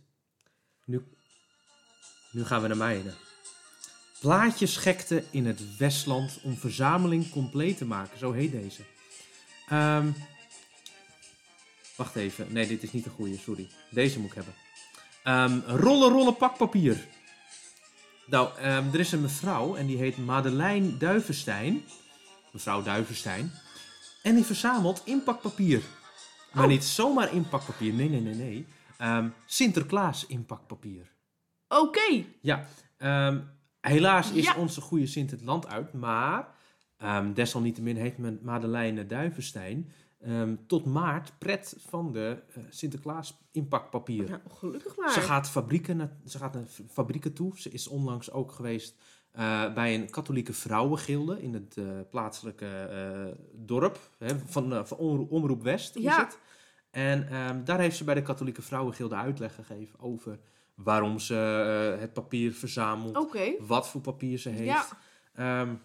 Nu, 0.85 1.03
nu 2.31 2.43
gaan 2.45 2.61
we 2.61 2.67
naar 2.67 2.77
mijne. 2.77 3.11
Plaatjesgekte 4.19 5.23
in 5.31 5.45
het 5.45 5.77
Westland 5.77 6.39
om 6.43 6.53
verzameling 6.55 7.29
compleet 7.29 7.77
te 7.77 7.85
maken. 7.85 8.17
Zo 8.17 8.31
heet 8.31 8.51
deze. 8.51 8.81
Ehm, 9.67 10.11
wacht 11.95 12.15
even. 12.15 12.53
Nee, 12.53 12.67
dit 12.67 12.83
is 12.83 12.91
niet 12.91 13.03
de 13.03 13.09
goede, 13.09 13.37
sorry. 13.37 13.67
Deze 13.91 14.19
moet 14.19 14.29
ik 14.29 14.35
hebben. 14.35 14.53
Ehm, 15.23 15.59
rollen, 15.77 16.09
rollen 16.11 16.35
pakpapier. 16.37 17.05
Nou, 18.25 18.57
ehm, 18.59 18.87
er 18.93 18.99
is 18.99 19.11
een 19.11 19.21
mevrouw 19.21 19.75
en 19.75 19.85
die 19.85 19.97
heet 19.97 20.17
Madeleine 20.17 20.97
Duivenstein. 20.97 21.83
Mevrouw 22.51 22.81
Duivenstein. 22.83 23.51
En 24.23 24.35
die 24.35 24.43
verzamelt 24.43 25.01
inpakpapier. 25.05 25.81
Maar 26.53 26.63
Oh. 26.63 26.69
niet 26.69 26.83
zomaar 26.83 27.33
inpakpapier. 27.33 27.93
Nee, 27.93 28.09
nee, 28.09 28.21
nee, 28.21 28.33
nee. 28.35 28.65
Sinterklaas 29.45 30.25
inpakpapier. 30.25 31.11
Oké, 31.67 32.23
Ja, 32.41 32.65
helaas 33.81 34.31
is 34.31 34.43
Ja. 34.45 34.55
onze 34.55 34.81
goede 34.81 35.07
Sint 35.07 35.31
het 35.31 35.41
land 35.41 35.67
uit. 35.67 35.93
Maar 35.93 36.47
ehm, 36.97 37.33
desalniettemin 37.33 37.95
heeft 37.95 38.17
men 38.17 38.39
Madeleine 38.41 39.05
Duivenstein 39.05 39.91
ehm, 40.21 40.55
tot 40.67 40.85
maart 40.85 41.33
pret 41.37 41.75
van 41.87 42.11
de 42.11 42.43
eh, 42.53 42.63
Sinterklaas 42.69 43.37
inpakpapier. 43.51 44.29
nou, 44.29 44.41
gelukkig 44.49 44.97
maar. 44.97 45.11
Ze 45.11 45.21
gaat, 45.21 45.49
fabrieken, 45.49 45.97
na- 45.97 46.17
ze 46.25 46.37
gaat 46.37 46.53
naar 46.53 46.65
fabrieken 46.89 47.33
toe. 47.33 47.59
Ze 47.59 47.69
is 47.69 47.87
onlangs 47.87 48.31
ook 48.31 48.51
geweest 48.51 48.95
eh, 49.31 49.73
bij 49.73 49.95
een 49.95 50.09
katholieke 50.09 50.53
vrouwengilde 50.53 51.41
in 51.41 51.53
het 51.53 51.77
eh, 51.77 51.85
plaatselijke 52.09 53.35
dorp. 53.53 53.99
Hè, 54.17 54.39
van, 54.45 54.87
van 54.87 54.97
Omro- 54.97 55.27
Omroep 55.29 55.63
West 55.63 55.95
is 55.95 56.03
Ja. 56.03 56.19
het. 56.25 56.39
En 56.91 57.27
ehm, 57.29 57.63
daar 57.63 57.79
heeft 57.79 57.97
ze 57.97 58.03
bij 58.03 58.13
de 58.15 58.21
katholieke 58.21 58.61
vrouwengilde 58.61 59.15
uitleg 59.15 59.55
gegeven 59.55 59.99
over 59.99 60.39
waarom 60.75 61.19
ze 61.19 61.33
het 61.99 62.13
papier 62.13 62.53
verzamelt. 62.53 63.17
Wat 63.59 63.89
voor 63.89 64.01
papier 64.01 64.37
ze 64.37 64.49
heeft. 64.49 64.95
ja. 65.35 65.77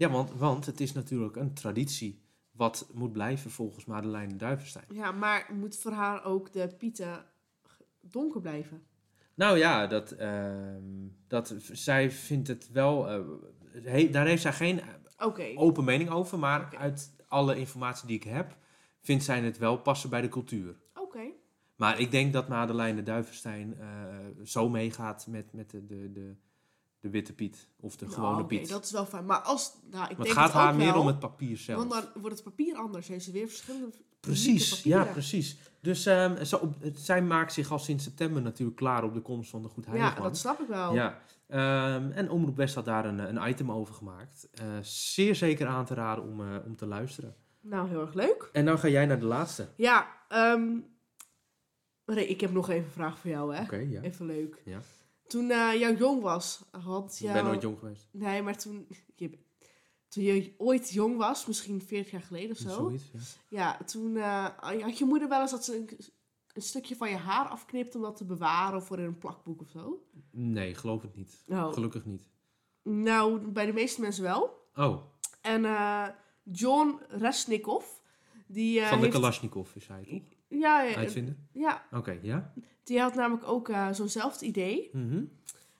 Ja, 0.00 0.10
want, 0.10 0.30
want 0.32 0.66
het 0.66 0.80
is 0.80 0.92
natuurlijk 0.92 1.36
een 1.36 1.54
traditie. 1.54 2.22
Wat 2.50 2.90
moet 2.92 3.12
blijven 3.12 3.50
volgens 3.50 3.84
Madeleine 3.84 4.36
Duivenstein. 4.36 4.84
ja, 4.92 5.12
maar 5.12 5.50
moet 5.54 5.76
voor 5.78 5.92
haar 5.92 6.24
ook 6.24 6.52
de 6.52 6.68
pieten 6.78 7.24
donker 8.00 8.40
blijven? 8.40 8.82
Nou 9.34 9.58
ja, 9.58 9.86
dat, 9.86 10.10
ehm, 10.10 10.82
dat, 11.28 11.54
zij 11.72 12.10
vindt 12.10 12.48
het 12.48 12.70
wel... 12.72 13.08
eh, 13.08 13.20
he- 13.82 14.10
daar 14.10 14.26
heeft 14.26 14.42
zij 14.42 14.52
geen 14.52 14.80
Oké. 15.18 15.52
open 15.54 15.84
mening 15.84 16.10
over. 16.10 16.38
Maar 16.38 16.76
uit 16.76 17.14
alle 17.28 17.56
informatie 17.58 18.06
die 18.06 18.16
ik 18.16 18.24
heb... 18.24 18.56
vindt 19.00 19.24
zij 19.24 19.40
het 19.40 19.58
wel 19.58 19.78
passen 19.78 20.10
bij 20.10 20.20
de 20.20 20.28
cultuur. 20.28 20.80
Oké. 20.94 21.22
Maar 21.76 22.00
ik 22.00 22.10
denk 22.10 22.32
dat 22.32 22.48
Madeleine 22.48 23.02
Duivenstein 23.02 23.78
eh, 23.78 23.86
zo 24.44 24.68
meegaat 24.68 25.26
met, 25.26 25.52
met 25.52 25.70
de, 25.70 25.86
de, 25.86 26.12
de, 26.12 26.34
de 27.00 27.10
witte 27.10 27.32
Piet. 27.32 27.68
Of 27.80 27.96
de 27.96 28.04
Nou, 28.04 28.16
gewone 28.16 28.44
Piet. 28.44 28.68
dat 28.68 28.84
is 28.84 28.90
wel 28.90 29.06
fijn. 29.06 29.24
Maar 29.26 29.38
als, 29.40 29.72
nou, 29.90 29.90
ik 29.90 29.92
maar 29.98 30.08
het 30.08 30.18
denk 30.18 30.30
gaat 30.38 30.44
het 30.46 30.52
haar 30.54 30.74
meer 30.74 30.92
wel, 30.92 31.00
om 31.00 31.06
het 31.06 31.18
papier 31.18 31.56
zelf. 31.56 31.78
Want 31.78 31.90
dan 31.90 32.22
wordt 32.22 32.34
het 32.36 32.44
papier 32.44 32.76
anders. 32.76 33.08
Heeft 33.08 33.24
ze 33.24 33.32
weer 33.32 33.48
verschillende 33.48 33.90
Precies, 34.20 34.82
ja, 34.82 35.04
precies. 35.04 35.56
Dus 35.80 36.06
ehm, 36.06 36.44
zo, 36.44 36.56
op- 36.56 36.82
het- 36.82 36.98
zij 37.00 37.22
maakt 37.22 37.52
zich 37.52 37.70
al 37.72 37.78
sinds 37.78 38.04
september 38.04 38.42
natuurlijk 38.42 38.76
klaar 38.76 39.04
op 39.04 39.14
de 39.14 39.20
komst 39.20 39.50
van 39.50 39.62
de 39.62 39.68
Goed 39.68 39.84
Ja, 39.84 39.90
Heiligman. 39.90 40.22
dat 40.22 40.36
snap 40.38 40.60
ik 40.60 40.68
wel. 40.68 40.94
Ja, 40.94 41.18
ehm, 41.46 42.10
en 42.10 42.30
Omroep 42.30 42.56
West 42.56 42.74
had 42.74 42.84
daar 42.84 43.04
een, 43.04 43.18
een 43.36 43.48
item 43.48 43.72
over 43.72 43.94
gemaakt. 43.94 44.48
Eh, 44.52 44.66
zeer 44.82 45.34
zeker 45.34 45.66
aan 45.66 45.84
te 45.84 45.94
raden 45.94 46.24
om, 46.24 46.40
eh, 46.40 46.56
om 46.66 46.76
te 46.76 46.86
luisteren. 46.86 47.34
Nou, 47.60 47.88
heel 47.88 48.00
erg 48.00 48.14
leuk. 48.14 48.48
En 48.52 48.64
dan 48.64 48.78
ga 48.78 48.88
jij 48.88 49.06
naar 49.06 49.20
de 49.20 49.26
laatste. 49.26 49.68
Ja, 49.76 50.08
ehm 50.28 50.68
nee, 52.04 52.26
ik 52.26 52.40
heb 52.40 52.52
nog 52.52 52.68
even 52.68 52.84
een 52.84 52.90
vraag 52.90 53.18
voor 53.18 53.30
jou, 53.30 53.54
hè? 53.54 53.62
Oké, 53.62 53.76
ja. 53.76 54.00
Even 54.00 54.26
leuk. 54.26 54.62
Ja. 54.64 54.80
Toen 55.30 55.50
eh 55.50 55.80
jou 55.80 55.96
jong 55.96 56.22
was, 56.22 56.64
had 56.70 57.12
Ik 57.12 57.18
jou... 57.18 57.32
ben 57.32 57.44
nooit 57.44 57.62
jong 57.62 57.78
geweest. 57.78 58.08
Nee, 58.10 58.42
maar 58.42 58.58
toen 58.58 58.86
je, 59.14 59.38
toen 60.08 60.22
je 60.22 60.54
ooit 60.58 60.90
jong 60.92 61.16
was, 61.16 61.46
misschien 61.46 61.82
40 61.82 62.12
jaar 62.12 62.22
geleden 62.22 62.50
of 62.50 62.56
zo. 62.56 62.68
Zoiets, 62.68 63.10
ja. 63.12 63.20
Ja, 63.48 63.84
toen 63.84 64.16
eh, 64.16 64.46
had 64.58 64.98
je 64.98 65.04
moeder 65.04 65.28
wel 65.28 65.40
eens 65.40 65.50
dat 65.50 65.64
ze 65.64 65.76
een, 65.76 65.90
een 66.52 66.62
stukje 66.62 66.96
van 66.96 67.10
je 67.10 67.16
haar 67.16 67.46
afknipt 67.48 67.94
om 67.94 68.02
dat 68.02 68.16
te 68.16 68.24
bewaren 68.24 68.82
voor 68.82 68.98
in 68.98 69.04
een 69.04 69.18
plakboek 69.18 69.60
of 69.60 69.68
zo? 69.68 70.02
Nee, 70.30 70.74
geloof 70.74 71.02
het 71.02 71.16
niet. 71.16 71.42
Nou, 71.46 71.72
Gelukkig 71.72 72.04
niet. 72.04 72.28
nou 72.82 73.40
bij 73.50 73.66
de 73.66 73.72
meeste 73.72 74.00
mensen 74.00 74.22
wel. 74.22 74.68
Oh, 74.74 75.02
En 75.40 75.64
eh, 75.64 76.06
John 76.42 77.00
Resnikov, 77.08 77.84
die 78.46 78.80
van 78.80 78.90
de 78.90 79.04
heeft... 79.04 79.12
Kalashnikov 79.14 79.74
is 79.74 79.86
hij 79.86 80.04
toch? 80.04 80.38
Ja, 80.50 80.82
ja, 80.82 80.94
Uitvinder? 80.96 81.36
ja, 81.52 81.86
Oké, 81.92 82.18
ja. 82.22 82.52
die 82.84 83.00
had 83.00 83.14
namelijk 83.14 83.48
ook 83.48 83.68
eh, 83.68 83.88
zo'nzelfde 83.92 84.46
idee. 84.46 84.90
Mhm. 84.92 85.24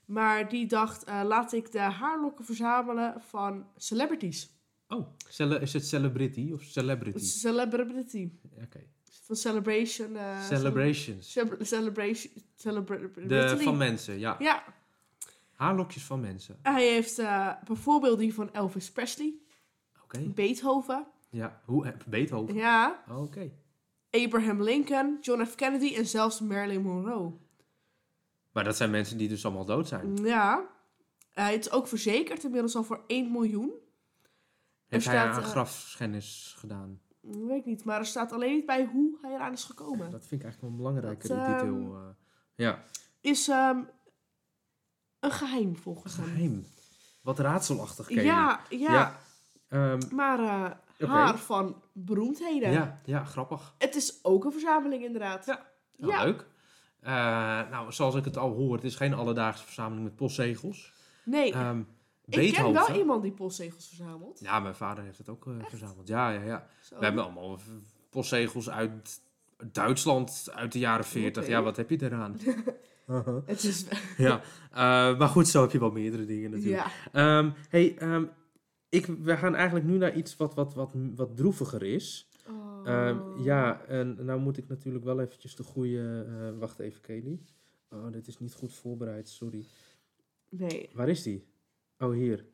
Maar 0.05 0.49
die 0.49 0.67
dacht, 0.67 1.05
eh, 1.05 1.21
laat 1.25 1.53
ik 1.53 1.73
de 1.73 1.79
haarlokken 1.79 2.45
verzamelen 2.45 3.21
van 3.21 3.67
celebrities. 3.77 4.51
Oh, 4.89 5.07
cele- 5.29 5.59
is 5.61 5.73
het 5.73 5.87
celebrity 5.87 6.51
of 6.53 6.63
celebrity? 6.63 7.19
Celebrity. 7.25 8.31
Oké. 8.63 8.81
Van 9.23 9.37
Celebration. 9.37 10.17
eh, 10.17 10.43
Celebrations. 10.43 11.33
cele- 11.33 11.65
celebration. 11.65 12.33
De, 13.29 13.57
van 13.61 13.77
mensen, 13.77 14.19
ja. 14.19 14.37
Ja, 14.39 14.65
Haarlokjes 15.55 16.03
van 16.05 16.21
mensen. 16.21 16.59
hij 16.63 16.87
heeft 16.89 17.17
bijvoorbeeld 17.65 18.19
die 18.19 18.35
van 18.35 18.53
Elvis 18.53 18.91
Presley, 18.91 19.35
Oké. 20.03 20.19
Beethoven, 20.21 21.07
Ja, 21.31 21.61
hoe? 21.65 21.95
Beethoven? 22.07 22.55
ja, 22.55 23.05
Oké. 23.09 23.51
Abraham 24.11 24.63
Lincoln, 24.63 25.19
John 25.21 25.45
F. 25.45 25.55
Kennedy 25.55 25.95
en 25.97 26.07
zelfs 26.07 26.41
Marilyn 26.41 26.83
Monroe. 26.83 27.33
Maar 28.53 28.65
dat 28.65 28.77
zijn 28.77 28.91
mensen 28.91 29.19
die 29.19 29.29
dus 29.29 29.45
allemaal 29.45 29.65
dood 29.65 29.89
zijn. 29.89 30.17
Ja, 30.17 30.67
hij 31.31 31.55
is 31.55 31.71
ook 31.71 31.87
verzekerd 31.89 32.45
inmiddels 32.45 32.77
al 32.77 32.85
voor 32.85 33.05
1 33.07 33.33
miljoen. 33.33 33.71
Heeft 34.87 35.07
Er 35.07 35.11
hij 35.13 35.21
staat, 35.21 35.37
aan 35.37 35.43
eh, 35.43 35.49
grafschennis 35.49 36.55
gedaan? 36.59 37.01
Weet 37.21 37.59
ik 37.59 37.65
niet, 37.65 37.85
maar 37.85 37.99
er 37.99 38.07
staat 38.07 38.33
alleen 38.33 38.55
niet 38.55 38.67
bij 38.67 38.85
hoe 38.93 39.19
hij 39.23 39.33
eraan 39.35 39.53
is 39.53 39.65
gekomen. 39.65 40.11
Dat 40.11 40.27
vind 40.27 40.41
ik 40.41 40.47
eigenlijk 40.47 40.61
wel 40.61 40.71
een 40.71 40.77
belangrijke 40.77 41.29
detail. 41.29 41.95
ehm, 41.95 41.95
eh. 42.09 42.15
ja, 42.55 42.85
Is 43.21 43.49
ehm, 43.49 43.79
een 45.21 45.31
geheim 45.31 45.77
volgens 45.77 46.17
hem. 46.17 46.25
geheim. 46.25 46.67
Wat 47.23 47.39
raadselachtig. 47.39 48.09
Ja, 48.11 48.23
ja, 48.23 48.93
Ja. 48.93 49.19
Ehm, 49.69 50.15
maar 50.15 50.81
haar 51.09 51.39
van 51.39 51.83
beroemdheden. 51.93 52.73
ja, 52.73 53.01
ja, 53.05 53.25
grappig. 53.25 53.75
Het 53.79 53.95
is 53.95 54.19
ook 54.23 54.45
een 54.45 54.53
verzameling 54.53 55.05
inderdaad. 55.05 55.47
Ja. 55.47 55.67
Nou, 55.97 56.25
leuk. 56.25 56.47
Eh, 57.01 57.13
nou, 57.71 57.93
zoals 57.93 58.15
ik 58.15 58.25
het 58.25 58.37
al 58.37 58.53
hoor, 58.53 58.75
het 58.75 58.85
is 58.85 58.97
geen 58.97 59.15
alledaagse 59.15 59.65
verzameling 59.65 60.05
met 60.05 60.17
postzegels. 60.17 60.93
Nee, 61.25 61.53
Ehm 61.53 61.81
ik 62.31 62.53
ken 62.53 62.73
wel 62.73 62.95
iemand 62.95 63.23
die 63.23 63.33
postzegels 63.33 63.89
verzamelt. 63.89 64.41
Ja, 64.41 64.61
mijn 64.61 64.75
vader 64.75 65.05
heeft 65.05 65.19
het 65.19 65.29
ook 65.29 65.47
eh, 65.47 65.53
verzameld. 65.69 66.09
Ja, 66.09 66.31
ja, 66.31 66.43
ja. 66.43 66.67
Zo. 66.81 66.99
We 66.99 67.05
hebben 67.05 67.25
allemaal 67.25 67.59
postzegels 68.11 68.71
uit 68.71 69.21
Duitsland 69.73 70.49
uit 70.53 70.73
de 70.73 70.79
jaren 70.79 71.05
40. 71.05 71.43
Oké. 71.43 71.53
Ja, 71.53 71.63
wat 71.63 71.77
heb 71.77 71.91
je 71.91 72.03
eraan? 72.03 72.37
Het 73.47 73.65
is... 73.65 73.87
ja, 74.17 74.41
eh, 74.71 75.19
maar 75.19 75.29
goed, 75.29 75.49
zo 75.49 75.61
heb 75.61 75.71
je 75.71 75.79
wel 75.79 75.91
meerdere 75.91 76.25
dingen 76.25 76.51
natuurlijk. 76.51 76.83
ja. 77.13 77.39
Ehm, 77.39 77.51
hey, 77.69 77.97
ehm, 77.99 78.25
ik, 78.91 79.07
we 79.07 79.37
gaan 79.37 79.55
eigenlijk 79.55 79.87
nu 79.87 79.97
naar 79.97 80.15
iets 80.15 80.37
wat, 80.37 80.55
wat, 80.55 80.75
wat, 80.75 80.93
wat 81.15 81.37
droeviger 81.37 81.83
is. 81.83 82.29
Oh. 82.49 82.81
Ehm, 82.85 83.43
ja, 83.43 83.85
en 83.85 84.25
nou 84.25 84.41
moet 84.41 84.57
ik 84.57 84.69
natuurlijk 84.69 85.05
wel 85.05 85.21
eventjes 85.21 85.57
de 85.57 85.63
goede... 85.63 86.27
eh, 86.29 86.59
wacht 86.59 86.79
even, 86.79 87.01
Kelly. 87.01 87.41
Oh, 87.91 88.13
dit 88.13 88.27
is 88.27 88.39
niet 88.39 88.55
goed 88.55 88.73
voorbereid, 88.73 89.29
sorry. 89.29 89.65
Nee. 90.49 90.91
Waar 90.93 91.09
is 91.09 91.23
die? 91.23 91.47
Oh, 91.99 92.13
hier. 92.13 92.45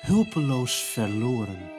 Hulpeloos 0.00 0.82
verloren. 0.82 1.70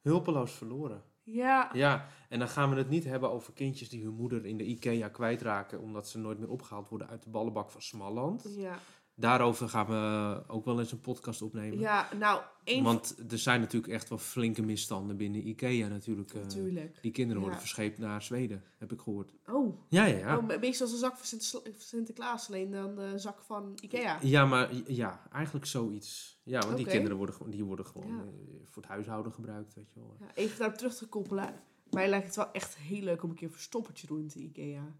Hulpeloos 0.00 0.52
verloren. 0.52 1.02
Ja. 1.24 1.70
Ja, 1.72 2.06
en 2.28 2.38
dan 2.38 2.48
gaan 2.48 2.70
we 2.70 2.76
het 2.76 2.88
niet 2.88 3.04
hebben 3.04 3.30
over 3.30 3.52
kindjes 3.52 3.88
die 3.88 4.04
hun 4.04 4.14
moeder 4.14 4.46
in 4.46 4.56
de 4.56 4.64
IKEA 4.64 5.08
kwijtraken 5.08 5.80
omdat 5.80 6.08
ze 6.08 6.18
nooit 6.18 6.38
meer 6.38 6.50
opgehaald 6.50 6.88
worden 6.88 7.08
uit 7.08 7.22
de 7.22 7.30
ballenbak 7.30 7.70
van 7.70 7.82
Smalland. 7.82 8.54
Ja. 8.56 8.78
Daarover 9.16 9.68
gaan 9.68 9.86
we 9.86 10.42
ook 10.46 10.64
wel 10.64 10.78
eens 10.80 10.92
een 10.92 11.00
podcast 11.00 11.42
opnemen. 11.42 11.78
Ja, 11.78 12.08
nou, 12.18 12.42
één... 12.64 12.84
Want 12.84 13.14
er 13.30 13.38
zijn 13.38 13.60
natuurlijk 13.60 13.92
echt 13.92 14.08
wel 14.08 14.18
flinke 14.18 14.62
misstanden 14.62 15.16
binnen 15.16 15.48
IKEA 15.48 15.88
natuurlijk. 15.88 16.30
eh, 16.34 16.40
Natuurlijk. 16.40 16.98
die 17.02 17.10
kinderen 17.10 17.40
worden 17.40 17.58
Ja. 17.58 17.64
verscheept 17.66 17.98
naar 17.98 18.22
Zweden, 18.22 18.62
heb 18.78 18.92
ik 18.92 19.00
gehoord. 19.00 19.32
Oh. 19.46 19.78
Ja, 19.88 20.04
ja, 20.04 20.16
ja. 20.18 20.36
oh, 20.36 20.42
een 20.48 20.60
beetje 20.60 20.72
zoals 20.72 20.92
een 20.92 20.98
zak 20.98 21.16
van 21.16 21.26
Sint- 21.40 21.62
Sinterklaas, 21.78 22.48
alleen 22.48 22.70
dan 22.70 22.94
de 22.94 23.12
zak 23.18 23.42
van 23.42 23.72
Ikea. 23.82 24.18
Ja, 24.22 24.44
maar 24.46 24.70
ja, 24.86 25.28
eigenlijk 25.32 25.66
zoiets. 25.66 26.40
Ja, 26.44 26.60
want 26.60 26.76
die 26.76 26.86
kinderen 26.86 27.16
worden, 27.16 27.34
gewoon- 27.34 27.50
die 27.52 27.64
worden 27.64 27.86
gewoon 27.86 28.08
Ja. 28.08 28.22
eh, 28.22 28.28
voor 28.64 28.82
het 28.82 28.90
huishouden 28.90 29.32
gebruikt, 29.32 29.74
weet 29.74 29.92
je 29.94 30.00
wel. 30.00 30.16
Ja, 30.20 30.34
even 30.34 30.58
daarop 30.58 30.76
terug 30.76 30.94
te 30.94 31.06
koppelen. 31.06 31.54
Mij 31.90 32.08
lijkt 32.08 32.26
het 32.26 32.36
wel 32.36 32.52
echt 32.52 32.76
heel 32.76 33.02
leuk 33.02 33.22
om 33.22 33.30
een 33.30 33.36
keer 33.36 33.50
verstoppertje 33.50 34.06
te 34.06 34.12
doen 34.12 34.22
in 34.22 34.28
de 34.28 34.38
Ikea. 34.42 34.94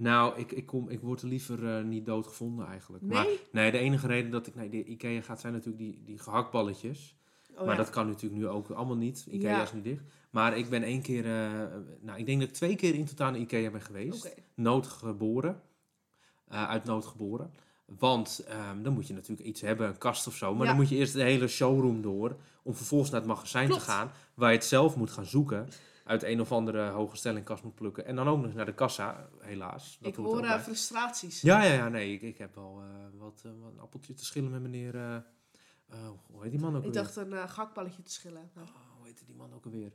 Nou, 0.00 0.38
ik, 0.38 0.52
ik, 0.52 0.66
kom, 0.66 0.88
ik 0.88 1.00
word 1.00 1.22
er 1.22 1.28
liever 1.28 1.76
eh, 1.76 1.84
niet 1.84 2.06
doodgevonden 2.06 2.66
eigenlijk. 2.66 3.02
Nee? 3.04 3.12
Maar 3.12 3.26
nee, 3.52 3.70
de 3.70 3.78
enige 3.78 4.06
reden 4.06 4.30
dat 4.30 4.46
ik 4.46 4.54
naar 4.54 4.70
de 4.70 4.84
IKEA 4.84 5.20
ga 5.20 5.36
zijn 5.36 5.52
natuurlijk 5.52 5.82
die, 5.82 6.02
die 6.04 6.18
gehaktballetjes. 6.18 7.16
Oh, 7.52 7.58
maar 7.58 7.68
ja. 7.68 7.74
dat 7.76 7.90
kan 7.90 8.06
natuurlijk 8.06 8.40
nu 8.40 8.48
ook 8.48 8.70
allemaal 8.70 8.96
niet. 8.96 9.26
IKEA 9.30 9.50
Ja. 9.50 9.62
is 9.62 9.72
nu 9.72 9.82
dicht. 9.82 10.02
Maar 10.30 10.56
ik 10.56 10.68
ben 10.70 10.82
één 10.82 11.02
keer, 11.02 11.24
eh, 11.24 11.50
nou 12.00 12.18
ik 12.18 12.26
denk 12.26 12.40
dat 12.40 12.48
ik 12.48 12.54
twee 12.54 12.76
keer 12.76 12.94
in 12.94 13.04
totaal 13.04 13.30
naar 13.30 13.40
IKEA 13.40 13.70
ben 13.70 13.80
geweest. 13.82 14.34
Noodgeboren. 14.54 15.60
Eh, 16.48 16.68
uit 16.68 16.84
nood 16.84 17.06
geboren. 17.06 17.50
Want 17.98 18.44
ehm, 18.48 18.82
dan 18.82 18.92
moet 18.92 19.06
je 19.06 19.14
natuurlijk 19.14 19.48
iets 19.48 19.60
hebben, 19.60 19.88
een 19.88 19.98
kast 19.98 20.26
of 20.26 20.34
zo. 20.34 20.52
Maar 20.54 20.62
Ja. 20.62 20.68
dan 20.68 20.76
moet 20.80 20.88
je 20.88 20.96
eerst 20.96 21.12
de 21.12 21.22
hele 21.22 21.48
showroom 21.48 22.02
door. 22.02 22.36
Om 22.62 22.74
vervolgens 22.74 23.10
naar 23.10 23.20
het 23.20 23.28
magazijn 23.28 23.66
Klopt. 23.68 23.84
te 23.84 23.90
gaan. 23.90 24.10
Waar 24.34 24.50
je 24.50 24.56
het 24.56 24.66
zelf 24.66 24.96
moet 24.96 25.10
gaan 25.10 25.26
zoeken. 25.26 25.68
Uit 26.10 26.22
een 26.22 26.40
of 26.40 26.52
andere 26.52 26.88
hoge 26.88 27.16
stellingkast 27.16 27.62
moet 27.62 27.74
plukken. 27.74 28.06
En 28.06 28.16
dan 28.16 28.28
ook 28.28 28.42
nog 28.42 28.54
naar 28.54 28.64
de 28.66 28.74
kassa, 28.74 29.28
helaas. 29.40 29.98
Dat 30.00 30.10
Ik 30.10 30.16
hoor 30.16 30.40
bij. 30.40 30.60
frustraties. 30.60 31.40
Ja, 31.40 31.62
ja, 31.62 31.72
ja, 31.72 31.88
nee. 31.88 32.12
Ik, 32.12 32.22
ik 32.22 32.38
heb 32.38 32.54
wel 32.54 32.82
eh, 32.82 33.18
wat, 33.20 33.42
eh, 33.46 33.50
wat 33.60 33.72
een 33.72 33.78
appeltje 33.80 34.14
te 34.14 34.24
schillen 34.24 34.50
met 34.50 34.60
meneer... 34.62 34.92
hoe 36.26 36.42
heet 36.42 36.50
die 36.50 36.60
man 36.60 36.70
ook 36.76 36.80
Ik 36.80 36.86
alweer? 36.86 37.02
dacht 37.02 37.16
een 37.16 37.30
uh, 37.32 37.48
gakballetje 37.48 38.02
te 38.02 38.10
schillen. 38.12 38.50
Oh, 38.56 38.62
hoe 38.96 39.06
heette 39.06 39.24
die 39.24 39.34
man 39.34 39.54
ook 39.54 39.64
alweer? 39.64 39.92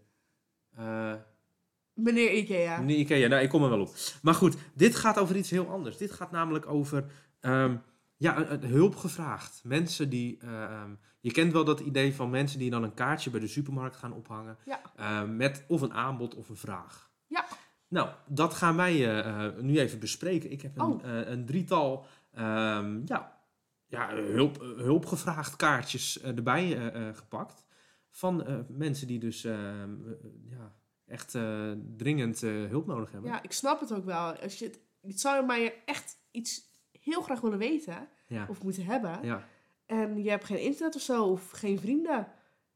Meneer 1.93 2.33
Ikea. 2.33 2.81
Nee, 2.81 2.97
Ikea, 2.97 3.27
nou, 3.27 3.41
ik 3.43 3.49
kom 3.49 3.63
er 3.63 3.69
wel 3.69 3.81
op. 3.81 3.95
Maar 4.21 4.33
goed, 4.33 4.55
dit 4.73 4.95
gaat 4.95 5.19
over 5.19 5.35
iets 5.35 5.49
heel 5.49 5.69
anders. 5.69 5.97
Dit 5.97 6.11
gaat 6.11 6.31
namelijk 6.31 6.65
over 6.67 7.11
ehm, 7.39 7.77
ja, 8.17 8.37
een, 8.37 8.53
een 8.53 8.69
hulp 8.69 8.95
gevraagd. 8.95 9.61
Mensen 9.63 10.09
die. 10.09 10.37
ehm, 10.39 10.93
je 11.19 11.31
kent 11.31 11.51
wel 11.51 11.63
dat 11.65 11.79
idee 11.79 12.15
van 12.15 12.29
mensen 12.29 12.59
die 12.59 12.69
dan 12.69 12.83
een 12.83 12.93
kaartje 12.93 13.29
bij 13.29 13.39
de 13.39 13.47
supermarkt 13.47 13.95
gaan 13.95 14.13
ophangen. 14.13 14.57
Ja. 14.65 14.81
ehm, 14.95 15.35
met 15.35 15.65
of 15.67 15.81
een 15.81 15.93
aanbod 15.93 16.35
of 16.35 16.49
een 16.49 16.55
vraag. 16.55 17.11
Ja. 17.27 17.45
Nou, 17.87 18.09
dat 18.27 18.53
gaan 18.53 18.75
wij 18.75 18.93
eh, 18.93 19.45
eh, 19.45 19.55
nu 19.61 19.79
even 19.79 19.99
bespreken. 19.99 20.51
Ik 20.51 20.61
heb 20.61 20.77
een, 20.77 20.85
Oh. 20.85 21.03
eh, 21.05 21.29
een 21.29 21.45
drietal 21.45 22.05
ehm, 22.31 23.01
ja, 23.05 23.39
ja, 23.87 24.09
hulp, 24.15 24.61
eh, 24.61 24.67
hulpgevraagd 24.67 25.55
kaartjes 25.55 26.21
eh, 26.21 26.35
erbij 26.35 26.77
eh, 26.77 27.07
eh, 27.07 27.15
gepakt. 27.15 27.65
Van 28.09 28.45
eh, 28.45 28.55
mensen 28.67 29.07
die 29.07 29.19
dus 29.19 29.43
ehm, 29.43 29.95
eh, 30.07 30.13
ja, 30.49 30.73
echt 31.05 31.35
eh, 31.35 31.71
dringend 31.97 32.43
eh, 32.43 32.51
hulp 32.51 32.85
nodig 32.87 33.11
hebben. 33.11 33.31
Ja, 33.31 33.43
ik 33.43 33.51
snap 33.51 33.79
het 33.79 33.93
ook 33.93 34.05
wel. 34.05 34.35
Als 34.39 34.59
je 34.59 34.65
het, 34.65 34.79
het 35.01 35.19
zou 35.19 35.53
je 35.53 35.73
echt 35.85 36.17
iets 36.31 36.61
heel 37.05 37.21
graag 37.21 37.41
willen 37.41 37.57
weten 37.57 38.07
Ja. 38.27 38.45
of 38.49 38.63
moeten 38.63 38.85
hebben. 38.85 39.19
ja. 39.23 39.47
En 39.85 40.23
je 40.23 40.29
hebt 40.29 40.43
geen 40.45 40.61
internet 40.61 40.95
of 40.95 41.01
zo, 41.01 41.23
of 41.25 41.51
geen 41.51 41.79
vrienden. 41.79 42.27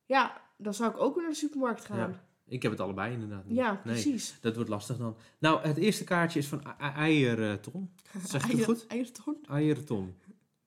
Ja, 0.05 0.41
dan 0.57 0.73
zou 0.73 0.91
ik 0.91 0.97
ook 0.99 1.13
weer 1.13 1.23
naar 1.23 1.31
de 1.31 1.37
supermarkt 1.37 1.85
gaan. 1.85 1.97
Ja, 1.97 2.23
Ik 2.45 2.61
heb 2.61 2.71
het 2.71 2.79
allebei 2.81 3.13
inderdaad 3.13 3.45
niet. 3.45 3.57
Ja, 3.57 3.71
Nee, 3.71 3.81
precies. 3.93 4.37
dat 4.41 4.55
wordt 4.55 4.69
lastig 4.69 4.97
dan. 4.97 5.17
Nou, 5.39 5.61
het 5.67 5.77
eerste 5.77 6.03
kaartje 6.03 6.39
is 6.39 6.47
van 6.47 6.61
Eierton. 6.79 7.93
Zeg 8.25 8.41
het 8.41 8.51
Eier- 8.51 8.65
goed? 8.65 8.87
Eierton? 8.87 9.37
Eierton. 9.49 10.15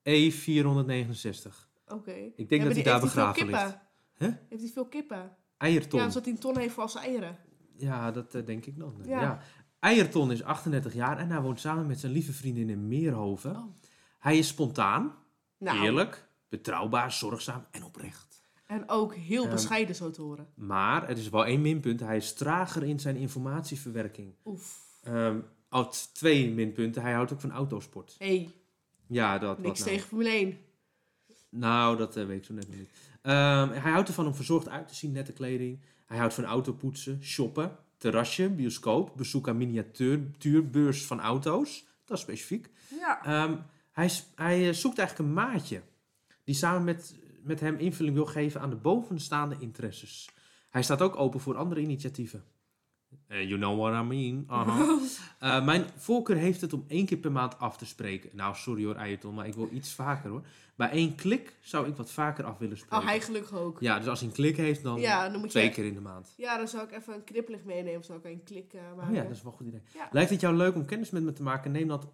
E469. 0.03 1.71
Oké. 1.87 2.11
Ik 2.13 2.49
denk 2.49 2.51
Ja, 2.51 2.57
dat 2.57 2.65
hij 2.67 2.73
die- 2.75 2.83
daar 2.85 3.01
begraven 3.01 3.47
ligt. 3.47 3.77
Heeft 4.49 4.63
hij 4.63 4.71
veel 4.73 4.87
kippen? 4.87 5.37
Eierton. 5.57 6.01
Ja, 6.01 6.09
zodat 6.09 6.25
hij 6.25 6.33
een 6.33 6.39
ton 6.41 6.59
heeft 6.59 6.75
voor 6.75 6.83
als 6.83 6.95
eieren. 6.95 7.37
Ja, 7.77 8.11
dat 8.11 8.35
eh, 8.35 8.47
denk 8.47 8.67
ik 8.67 8.79
dan. 8.79 8.95
Ja. 9.07 9.21
Ja. 9.21 9.41
Eierton 9.83 10.31
is 10.33 10.43
38 10.43 10.95
jaar 10.95 11.19
en 11.19 11.31
hij 11.31 11.41
woont 11.41 11.61
samen 11.61 11.87
met 11.87 12.01
zijn 12.01 12.13
lieve 12.13 12.33
vriendin 12.33 12.71
in 12.71 12.89
Meerhoven. 12.89 13.57
Oh. 13.57 13.65
Hij 14.19 14.39
is 14.39 14.49
spontaan, 14.49 15.15
Nou, 15.59 15.85
eerlijk, 15.85 16.29
betrouwbaar, 16.49 17.13
zorgzaam 17.13 17.65
en 17.71 17.85
oprecht. 17.85 18.43
en 18.67 18.89
ook 18.89 19.15
heel 19.15 19.43
Ehm, 19.43 19.53
bescheiden 19.53 19.95
zo 19.95 20.11
te 20.11 20.23
horen. 20.23 20.47
Maar 20.55 21.09
er 21.09 21.17
is 21.19 21.29
wel 21.29 21.45
één 21.47 21.61
minpunt. 21.61 22.01
Hij 22.01 22.17
is 22.17 22.33
trager 22.35 22.83
in 22.83 23.01
zijn 23.01 23.17
informatieverwerking. 23.17 24.35
Oef. 24.45 24.81
Uit 25.69 26.15
twee 26.15 26.51
minpunten. 26.51 27.03
Hij 27.03 27.13
houdt 27.13 27.33
ook 27.33 27.41
van 27.41 27.51
autosport. 27.53 28.15
hey, 28.19 28.51
Ja, 29.07 29.39
dat 29.39 29.59
niks 29.59 29.69
wat 29.69 29.79
nou. 29.79 29.91
tegen 29.91 30.09
Formule 30.09 30.31
1. 30.31 30.59
Nou, 31.49 31.97
dat 31.97 32.17
eh, 32.17 32.27
weet 32.27 32.39
ik 32.39 32.45
zo 32.45 32.53
net 32.55 32.69
nog 32.69 32.77
niet. 32.77 32.89
Ehm, 33.23 33.69
hij 33.71 33.91
houdt 33.93 34.09
ervan 34.09 34.27
om 34.27 34.35
verzorgd 34.35 34.69
uit 34.69 34.89
te 34.89 34.95
zien, 34.95 35.13
nette 35.13 35.33
kleding. 35.33 35.81
Hij 36.07 36.19
houdt 36.19 36.35
van 36.35 36.45
autopoetsen, 36.45 37.23
shoppen, 37.23 37.77
terrasje, 38.03 38.49
bioscoop, 38.49 39.13
bezoek 39.17 39.49
aan 39.49 39.57
miniatuurbeurs 39.57 41.07
van 41.07 41.21
auto's. 41.21 41.87
Dat 42.05 42.17
is 42.17 42.23
specifiek. 42.23 42.69
Ja. 42.99 43.25
Ehm, 43.25 43.57
hij, 43.93 44.11
hij 44.35 44.69
eh, 44.69 44.75
zoekt 44.75 44.99
eigenlijk 44.99 45.29
een 45.29 45.35
maatje 45.35 45.83
die 46.45 46.55
samen 46.55 46.85
met, 46.85 47.15
met 47.43 47.61
hem 47.61 47.77
invulling 47.77 48.15
wil 48.15 48.27
geven 48.27 48.61
aan 48.61 48.71
de 48.71 48.77
bovenstaande 48.77 49.57
interesses. 49.59 50.31
Hij 50.71 50.83
staat 50.83 51.03
ook 51.03 51.17
open 51.17 51.41
voor 51.41 51.57
andere 51.57 51.81
initiatieven. 51.81 52.45
Eh, 53.27 53.49
you 53.49 53.57
know 53.57 53.79
what 53.79 54.05
I 54.05 54.07
mean. 54.07 54.47
Eh, 55.39 55.65
mijn 55.65 55.85
voorkeur 55.97 56.37
heeft 56.37 56.61
het 56.61 56.73
om 56.73 56.85
één 56.89 57.07
keer 57.07 57.19
per 57.19 57.33
maand 57.33 57.59
af 57.59 57.77
te 57.77 57.87
spreken. 57.87 58.31
Nou, 58.33 58.55
sorry 58.55 58.85
hoor, 58.85 58.95
Eierton, 58.95 59.35
maar 59.35 59.47
ik 59.47 59.55
wil 59.55 59.69
iets 59.73 59.93
vaker 59.93 60.31
hoor. 60.31 60.43
Bij 60.75 60.91
één 60.91 61.15
klik 61.15 61.57
zou 61.61 61.89
ik 61.89 61.97
wat 61.97 62.11
vaker 62.11 62.45
af 62.45 62.59
willen 62.59 62.77
spreken. 62.77 62.99
Oh, 62.99 63.05
hij 63.05 63.21
gelukkig 63.21 63.59
ook. 63.59 63.81
Ja, 63.81 63.99
dus 63.99 64.09
als 64.09 64.21
hij 64.21 64.29
een 64.29 64.35
klik 64.35 64.57
heeft, 64.57 64.83
dan 64.83 65.01
Ja, 65.01 65.29
dan 65.29 65.41
moet 65.41 65.51
twee 65.51 65.65
je... 65.65 65.71
keer 65.71 65.85
in 65.85 65.95
de 65.95 66.01
maand. 66.01 66.35
Ja, 66.37 66.57
dan 66.57 66.69
zou 66.69 66.85
ik 66.85 66.93
even 66.93 67.15
een 67.15 67.25
knippelig 67.25 67.65
meenemen. 67.65 68.05
Zou 68.05 68.19
ik 68.19 68.25
een 68.25 68.43
klik 68.45 68.73
eh, 68.73 68.81
maken. 68.97 69.11
Oh 69.11 69.17
ja, 69.17 69.23
dat 69.23 69.31
is 69.31 69.43
wel 69.43 69.53
een 69.53 69.59
goed 69.59 69.67
idee. 69.67 69.83
Ja. 69.95 70.09
Lijkt 70.11 70.31
het 70.31 70.41
jou 70.41 70.57
leuk 70.57 70.75
om 70.75 70.85
kennis 70.85 71.11
met 71.11 71.23
me 71.23 71.33
te 71.33 71.43
maken? 71.43 71.73
Neem, 71.73 71.89
dat, 71.89 72.13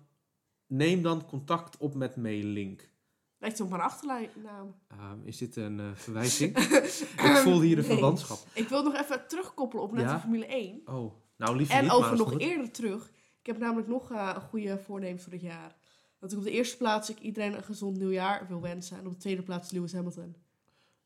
neem 0.66 1.02
dan 1.02 1.26
contact 1.26 1.76
op 1.76 1.94
met 1.94 2.16
Mailink. 2.16 2.88
Lijkt 3.38 3.60
op 3.60 3.68
mijn 3.68 3.82
achternaam. 3.82 4.74
Ehm, 4.88 5.18
is 5.24 5.36
dit 5.38 5.56
een 5.56 5.80
eh, 5.80 5.86
verwijzing? 5.94 6.56
ik 7.28 7.36
voel 7.42 7.60
hier 7.60 7.78
een 7.78 7.84
Nee. 7.84 7.92
verwantschap. 7.92 8.38
Ik 8.52 8.68
wil 8.68 8.82
nog 8.82 8.94
even 8.94 9.26
terugkoppelen 9.28 9.84
op 9.84 9.92
net 9.92 10.04
Ja? 10.04 10.14
de 10.14 10.20
Formule 10.20 10.46
1. 10.46 10.80
Oh, 10.84 11.12
nou 11.36 11.56
liever 11.56 11.74
En 11.74 11.82
niet, 11.82 11.92
over 11.92 12.16
nog 12.16 12.38
eerder 12.38 12.70
terug. 12.70 13.10
Ik 13.40 13.46
heb 13.46 13.58
namelijk 13.58 13.88
nog 13.88 14.10
eh, 14.10 14.32
een 14.34 14.40
goede 14.40 14.78
voornemens 14.78 15.22
voor 15.22 15.32
dit 15.32 15.40
jaar. 15.40 15.76
Dat 16.18 16.32
ik 16.32 16.38
op 16.38 16.44
de 16.44 16.50
eerste 16.50 16.76
plaats 16.76 17.10
ik 17.10 17.18
iedereen 17.18 17.54
een 17.54 17.62
gezond 17.62 17.96
nieuwjaar 17.96 18.46
wil 18.48 18.60
wensen. 18.60 18.98
En 18.98 19.06
op 19.06 19.12
de 19.12 19.18
tweede 19.18 19.42
plaats 19.42 19.70
Lewis 19.70 19.92
Hamilton. 19.92 20.36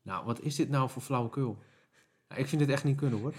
Nou, 0.02 0.24
wat 0.24 0.40
is 0.40 0.56
dit 0.56 0.68
nou 0.68 0.90
voor 0.90 1.02
flauwekul? 1.02 1.58
Nou, 2.28 2.40
ik 2.40 2.46
vind 2.48 2.60
dit 2.60 2.70
echt 2.70 2.84
niet 2.84 2.96
kunnen 2.96 3.20
hoor. 3.20 3.34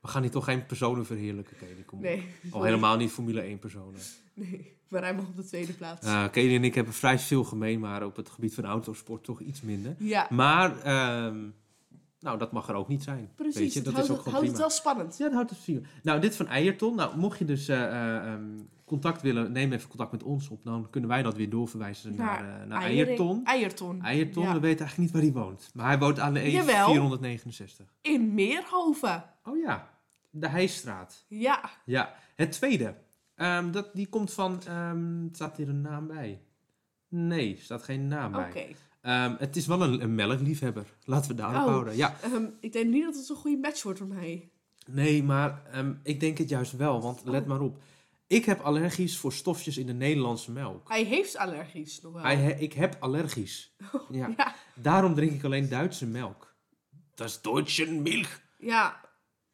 We 0.00 0.08
gaan 0.08 0.22
hier 0.22 0.30
toch 0.30 0.44
geen 0.44 0.66
personen 0.66 1.06
verheerlijken, 1.06 1.56
Kelly. 1.56 1.82
Kom. 1.86 2.00
Nee. 2.00 2.26
Al 2.50 2.62
helemaal 2.62 2.96
niet 2.96 3.10
Formule 3.10 3.40
1 3.40 3.58
personen. 3.58 4.00
Nee, 4.34 4.76
maar 4.88 5.02
hij 5.02 5.14
mag 5.14 5.26
op 5.26 5.36
de 5.36 5.44
tweede 5.44 5.72
plaats. 5.72 6.30
Kelly 6.30 6.54
en 6.54 6.64
ik 6.64 6.74
hebben 6.74 6.94
vrij 6.94 7.18
veel 7.18 7.44
gemeen, 7.44 7.80
maar 7.80 8.04
op 8.04 8.16
het 8.16 8.30
gebied 8.30 8.54
van 8.54 8.64
autosport 8.64 9.24
toch 9.24 9.40
iets 9.40 9.60
minder. 9.60 9.94
ja, 9.98 10.26
Maar, 10.30 10.80
ehm, 10.82 11.38
nou, 12.20 12.38
dat 12.38 12.52
mag 12.52 12.68
er 12.68 12.74
ook 12.74 12.88
niet 12.88 13.02
zijn. 13.02 13.30
precies. 13.34 13.54
Weet 13.60 13.72
je, 13.72 13.78
Het 13.78 13.84
dat 13.84 13.94
houdt, 13.94 14.08
is 14.10 14.14
ook 14.16 14.22
gewoon 14.22 14.34
houdt 14.34 14.48
het 14.50 14.58
wel 14.58 14.70
spannend. 14.70 15.16
Ja, 15.18 15.24
dat 15.24 15.34
houdt 15.34 15.50
het 15.50 15.62
prima. 15.62 15.80
Nou, 16.02 16.20
dit 16.20 16.36
van 16.36 16.46
Eierton. 16.46 16.96
Nou, 16.96 17.16
mocht 17.18 17.38
je 17.38 17.44
dus 17.44 17.68
eh, 17.68 17.84
eh, 17.84 18.32
ehm, 18.32 18.44
contact 18.84 19.22
willen, 19.22 19.52
neem 19.52 19.72
even 19.72 19.88
contact 19.88 20.12
met 20.12 20.22
ons 20.22 20.48
op. 20.48 20.64
Dan 20.64 20.86
kunnen 20.90 21.10
wij 21.10 21.22
dat 21.22 21.36
weer 21.36 21.50
doorverwijzen 21.50 22.16
naar, 22.16 22.42
Naar 22.42 22.60
eh, 22.60 22.66
naar 22.66 22.80
Eiering- 22.82 23.06
Eierton. 23.06 23.44
Eierton. 23.44 24.02
Eierton, 24.02 24.42
Ja. 24.42 24.52
we 24.52 24.60
weten 24.60 24.78
eigenlijk 24.86 24.98
niet 24.98 25.10
waar 25.10 25.32
hij 25.32 25.42
woont. 25.48 25.70
Maar 25.74 25.86
hij 25.86 25.98
woont 25.98 26.18
aan 26.18 26.34
de 26.34 26.50
Jawel. 26.50 27.18
E469. 27.18 27.84
In 28.00 28.34
Meerhoven. 28.34 29.24
Oh 29.44 29.58
ja, 29.58 29.88
de 30.30 30.48
Heijstraat. 30.48 31.24
Ja. 31.28 31.70
Ja, 31.84 32.14
het 32.36 32.52
tweede. 32.52 32.94
Ehm, 33.34 33.70
dat, 33.70 33.90
die 33.94 34.06
komt 34.08 34.32
van... 34.32 34.60
ehm, 34.66 35.28
staat 35.32 35.56
hier 35.56 35.68
een 35.68 35.80
naam 35.80 36.06
bij? 36.06 36.40
Nee, 37.08 37.56
staat 37.60 37.82
geen 37.82 38.08
naam 38.08 38.34
Oké. 38.34 38.48
bij. 38.52 38.76
Ehm, 39.00 39.34
het 39.38 39.56
is 39.56 39.66
wel 39.66 39.82
een, 39.82 40.02
een 40.02 40.14
melkliefhebber. 40.14 40.86
Laten 41.04 41.30
we 41.30 41.36
daarop 41.36 41.62
Oh. 41.62 41.68
houden. 41.68 41.96
Ja, 41.96 42.16
Ehm, 42.22 42.44
ik 42.60 42.72
denk 42.72 42.90
niet 42.90 43.04
dat 43.04 43.14
het 43.16 43.28
een 43.28 43.36
goede 43.36 43.56
match 43.58 43.82
wordt 43.82 43.98
voor 43.98 44.08
mij. 44.08 44.50
nee, 44.86 45.22
maar 45.22 45.62
ehm, 45.66 45.94
ik 46.02 46.20
denk 46.20 46.38
het 46.38 46.48
juist 46.48 46.76
wel. 46.76 47.02
Want 47.02 47.24
let 47.24 47.42
Oh. 47.42 47.48
maar 47.48 47.60
op. 47.60 47.78
Ik 48.26 48.44
heb 48.44 48.60
allergisch 48.60 49.18
voor 49.18 49.32
stofjes 49.32 49.78
in 49.78 49.86
de 49.86 49.92
Nederlandse 49.92 50.52
melk. 50.52 50.88
Hij 50.88 51.04
heeft 51.04 51.36
allergies 51.36 52.00
nog 52.00 52.12
wel. 52.12 52.22
Hij 52.22 52.36
he- 52.36 52.58
ik 52.58 52.72
heb 52.72 52.96
allergisch. 53.00 53.74
Ja. 54.10 54.32
Ja. 54.36 54.54
Daarom 54.74 55.14
drink 55.14 55.32
ik 55.32 55.44
alleen 55.44 55.68
Duitse 55.68 56.06
melk. 56.06 56.54
Dat 57.14 57.28
is 57.28 57.40
Duitse 57.40 57.90
milk. 57.92 58.26
Ja, 58.58 59.00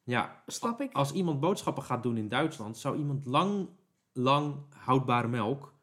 Ja, 0.03 0.43
snap 0.47 0.81
ik. 0.81 0.93
als 0.93 1.11
iemand 1.11 1.39
boodschappen 1.39 1.83
gaat 1.83 2.03
doen 2.03 2.17
in 2.17 2.27
Duitsland, 2.27 2.77
zou 2.77 2.97
iemand 2.97 3.25
lang, 3.25 3.69
lang 4.13 4.55
houdbare 4.77 5.27
melk 5.27 5.73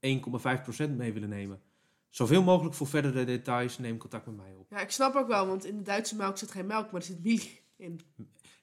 1,5% 0.00 0.96
mee 0.96 1.12
willen 1.12 1.28
nemen. 1.28 1.60
Zoveel 2.10 2.42
mogelijk 2.42 2.74
voor 2.74 2.86
verdere 2.86 3.24
details, 3.24 3.78
neem 3.78 3.98
contact 3.98 4.26
met 4.26 4.36
mij 4.36 4.54
op. 4.58 4.66
Ja, 4.70 4.80
ik 4.80 4.90
snap 4.90 5.14
ook 5.14 5.28
wel, 5.28 5.46
want 5.46 5.64
in 5.64 5.76
de 5.76 5.82
Duitse 5.82 6.16
melk 6.16 6.38
zit 6.38 6.50
geen 6.50 6.66
melk, 6.66 6.90
maar 6.90 7.00
er 7.00 7.06
zit 7.06 7.22
milk 7.22 7.42
in. 7.76 8.00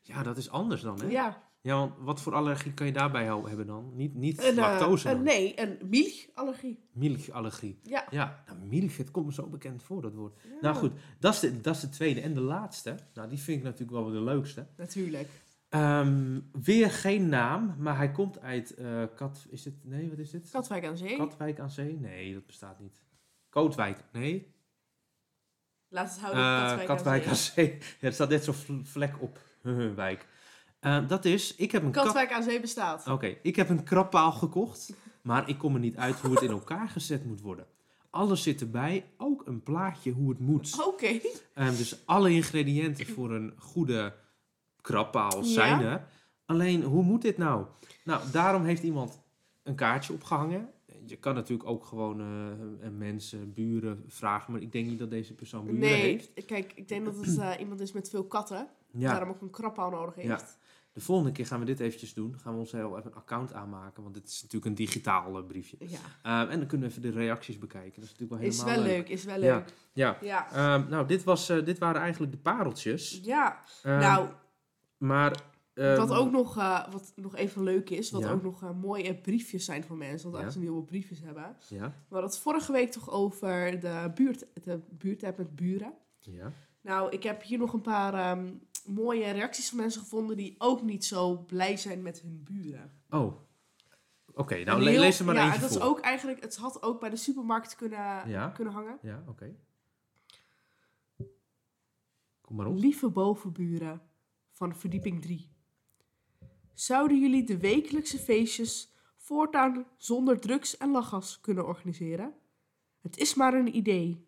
Ja, 0.01 0.23
dat 0.23 0.37
is 0.37 0.49
anders 0.49 0.81
dan, 0.81 1.01
hè? 1.01 1.07
Ja. 1.07 1.45
Ja, 1.61 1.77
want 1.77 1.93
wat 1.99 2.21
voor 2.21 2.33
allergie 2.33 2.73
kan 2.73 2.85
je 2.85 2.91
daarbij 2.93 3.25
hebben 3.25 3.67
dan? 3.67 3.91
Niet, 3.95 4.13
niet 4.13 4.43
Een, 4.43 4.49
eh, 4.49 4.55
lactose, 4.55 5.07
dan. 5.07 5.23
nee, 5.23 5.61
een 5.61 5.77
milchallergie. 5.89 6.79
Milchallergie. 6.91 7.79
Ja. 7.83 8.05
Ja, 8.09 8.43
nou, 8.47 8.59
milk, 8.59 8.91
het 8.91 9.11
komt 9.11 9.25
me 9.25 9.33
zo 9.33 9.47
bekend 9.47 9.83
voor, 9.83 10.01
dat 10.01 10.13
woord. 10.13 10.33
Ja, 10.43 10.49
Nou 10.61 10.75
goed, 10.75 10.91
dat 11.19 11.33
is, 11.33 11.39
de, 11.39 11.61
dat 11.61 11.75
is 11.75 11.81
de 11.81 11.89
tweede. 11.89 12.21
En 12.21 12.33
de 12.33 12.41
laatste, 12.41 12.95
nou 13.13 13.29
die 13.29 13.37
vind 13.39 13.57
ik 13.57 13.63
natuurlijk 13.63 13.91
wel 13.91 14.11
de 14.11 14.21
leukste. 14.21 14.67
Natuurlijk. 14.77 15.27
Ehm, 15.69 16.39
weer 16.51 16.91
geen 16.91 17.29
naam, 17.29 17.75
maar 17.79 17.97
hij 17.97 18.11
komt 18.11 18.39
uit 18.41 18.75
eh, 18.75 19.03
Kat... 19.15 19.45
Is 19.49 19.65
het... 19.65 19.73
Nee, 19.83 20.09
wat 20.09 20.17
is 20.17 20.29
dit? 20.29 20.49
Katwijk 20.51 20.85
aan 20.85 20.97
Zee. 20.97 21.17
Katwijk 21.17 21.59
aan 21.59 21.71
Zee? 21.71 21.99
Nee, 21.99 22.33
dat 22.33 22.45
bestaat 22.45 22.79
niet. 22.79 23.01
Kootwijk? 23.61 23.97
Nee. 24.11 24.53
Laat 25.87 26.09
het 26.09 26.19
houden 26.19 26.79
Eh, 26.79 26.85
Katwijk, 26.85 27.27
aan 27.27 27.35
Zee. 27.35 27.77
Ja, 27.79 27.85
er 28.07 28.13
staat 28.13 28.29
net 28.29 28.43
zo'n 28.43 28.53
vl- 28.53 28.83
vlek 28.83 29.21
op. 29.21 29.39
wijk. 29.95 30.25
Eh, 30.79 31.07
dat 31.07 31.25
is, 31.25 31.55
ik 31.55 31.71
heb 31.71 31.83
een 31.83 31.91
kat... 31.91 32.03
Katwijk 32.05 32.31
aan 32.31 32.43
Zee 32.43 32.59
bestaat. 32.59 33.07
Oké, 33.07 33.37
ik 33.41 33.55
heb 33.55 33.69
een 33.69 33.83
krabpaal 33.83 34.31
gekocht, 34.31 34.93
maar 35.21 35.49
ik 35.49 35.57
kom 35.57 35.73
er 35.73 35.79
niet 35.79 35.95
uit 35.97 36.19
hoe 36.19 36.31
het 36.31 36.41
in 36.41 36.49
elkaar 36.49 36.89
gezet 36.89 37.25
moet 37.25 37.41
worden. 37.41 37.65
Alles 38.09 38.43
zit 38.43 38.61
erbij, 38.61 39.05
ook 39.17 39.47
een 39.47 39.63
plaatje 39.63 40.11
hoe 40.11 40.29
het 40.29 40.39
moet. 40.39 40.85
Oké. 40.85 41.19
Ehm, 41.53 41.75
dus 41.75 42.05
alle 42.05 42.31
ingrediënten 42.31 43.07
voor 43.07 43.31
een 43.31 43.53
goede 43.57 44.13
krabpaal 44.81 45.37
Ja. 45.43 45.43
zijn 45.51 45.81
er. 45.81 46.07
Alleen, 46.45 46.83
hoe 46.83 47.03
moet 47.03 47.21
dit 47.21 47.37
nou? 47.37 47.65
Nou, 48.03 48.31
daarom 48.31 48.63
heeft 48.65 48.83
iemand 48.83 49.19
een 49.63 49.75
kaartje 49.75 50.13
opgehangen. 50.13 50.69
Je 51.09 51.15
kan 51.15 51.35
natuurlijk 51.35 51.69
ook 51.69 51.85
gewoon 51.85 52.19
eh, 52.19 52.89
mensen, 52.97 53.53
buren 53.53 54.03
vragen, 54.07 54.51
maar 54.51 54.61
ik 54.61 54.71
denk 54.71 54.87
niet 54.87 54.99
dat 54.99 55.09
deze 55.09 55.33
persoon 55.33 55.65
buren 55.65 55.79
Nee, 55.79 56.01
heeft. 56.01 56.45
kijk, 56.45 56.71
ik 56.75 56.87
denk 56.87 57.05
dat 57.05 57.15
het 57.25 57.37
eh, 57.37 57.51
iemand 57.59 57.79
is 57.79 57.91
met 57.91 58.09
veel 58.09 58.25
katten. 58.25 58.67
Ja, 58.91 59.11
Daarom 59.11 59.29
ook 59.29 59.41
een 59.41 59.49
krabpaal 59.49 59.89
nodig 59.89 60.15
heeft. 60.15 60.27
Ja. 60.27 60.39
de 60.93 61.01
volgende 61.01 61.31
keer 61.31 61.45
gaan 61.45 61.59
we 61.59 61.65
dit 61.65 61.79
eventjes 61.79 62.13
doen. 62.13 62.35
Gaan 62.39 62.53
we 62.53 62.59
ons 62.59 62.71
heel 62.71 62.97
even 62.97 63.11
een 63.11 63.17
account 63.17 63.53
aanmaken, 63.53 64.03
want 64.03 64.15
dit 64.15 64.27
is 64.27 64.41
natuurlijk 64.41 64.65
een 64.65 64.85
digitaal 64.85 65.37
eh, 65.37 65.45
briefje. 65.45 65.77
Ja. 65.79 65.97
Ehm, 66.23 66.49
en 66.51 66.59
dan 66.59 66.67
kunnen 66.67 66.87
we 66.87 66.95
even 66.95 67.11
de 67.11 67.17
reacties 67.19 67.57
bekijken. 67.57 67.93
Dat 68.01 68.03
is 68.03 68.09
natuurlijk 68.11 68.39
wel 68.41 68.49
Is 68.49 68.59
helemaal 68.61 68.83
wel 68.83 68.93
leuk, 68.93 69.09
is 69.09 69.23
wel 69.23 69.37
leuk. 69.37 69.73
Ja. 69.93 70.17
Ja. 70.21 70.51
Ehm, 70.51 70.89
nou, 70.89 71.07
dit, 71.07 71.23
was, 71.23 71.49
eh, 71.49 71.65
dit 71.65 71.77
waren 71.77 72.01
eigenlijk 72.01 72.31
de 72.31 72.37
pareltjes. 72.37 73.19
Ja. 73.23 73.63
Ehm, 73.83 73.99
nou, 73.99 74.29
maar... 74.97 75.55
ehm, 75.77 75.97
wat 75.97 76.11
ook 76.11 76.31
nog, 76.31 76.57
eh, 76.57 76.87
wat 76.91 77.13
nog 77.15 77.35
even 77.35 77.63
leuk 77.63 77.89
is, 77.89 78.11
wat 78.11 78.21
Ja. 78.21 78.31
ook 78.31 78.43
nog 78.43 78.63
eh, 78.63 78.71
mooie 78.71 79.15
briefjes 79.15 79.65
zijn 79.65 79.83
voor 79.83 79.97
mensen, 79.97 80.27
want 80.27 80.37
Ja. 80.39 80.43
als 80.45 80.53
ze 80.53 80.59
nieuwe 80.59 80.83
briefjes 80.83 81.19
hebben. 81.21 81.55
Ja, 81.69 81.77
We 81.79 81.93
hadden 82.15 82.29
het 82.29 82.39
vorige 82.39 82.71
week 82.71 82.91
toch 82.91 83.09
over 83.11 83.79
de 83.79 84.11
buurt, 84.15 84.45
de 84.63 84.79
buurtapp 84.89 85.37
met 85.37 85.55
buren. 85.55 85.93
ja. 86.19 86.51
Nou, 86.81 87.09
ik 87.11 87.23
heb 87.23 87.43
hier 87.43 87.57
nog 87.57 87.73
een 87.73 87.81
paar 87.81 88.13
ehm, 88.13 88.53
mooie 88.85 89.31
reacties 89.31 89.69
van 89.69 89.77
mensen 89.77 90.01
gevonden 90.01 90.37
die 90.37 90.55
ook 90.57 90.81
niet 90.81 91.05
zo 91.05 91.37
blij 91.37 91.77
zijn 91.77 92.01
met 92.01 92.21
hun 92.21 92.43
buren. 92.43 92.91
Oh. 93.09 93.33
Oké, 94.33 94.63
nou 94.63 94.83
heel- 94.89 94.99
lees 94.99 95.19
er 95.19 95.25
maar 95.25 95.35
ja, 95.35 95.45
eentje 95.45 95.59
dat 95.61 95.69
is 95.69 95.79
ook 95.79 95.99
eigenlijk, 95.99 96.41
het 96.41 96.55
had 96.55 96.83
ook 96.83 96.99
bij 96.99 97.09
de 97.09 97.15
supermarkt 97.15 97.75
kunnen, 97.75 98.29
Ja. 98.29 98.49
kunnen 98.49 98.73
hangen. 98.73 98.97
Ja, 99.01 99.23
oké. 99.27 99.55
Kom 102.41 102.55
maar 102.55 102.65
op. 102.67 102.75
Lieve 102.77 103.09
bovenburen 103.09 104.01
van 104.51 104.75
verdieping 104.75 105.21
3. 105.21 105.49
Zouden 106.77 107.19
jullie 107.19 107.43
de 107.43 107.57
wekelijkse 107.57 108.17
feestjes 108.17 108.93
voortaan 109.17 109.85
zonder 109.97 110.39
drugs 110.39 110.77
en 110.77 110.91
lachgas 110.91 111.39
kunnen 111.41 111.65
organiseren? 111.65 112.33
Het 113.01 113.17
is 113.17 113.33
maar 113.35 113.53
een 113.53 113.75
idee. 113.75 114.27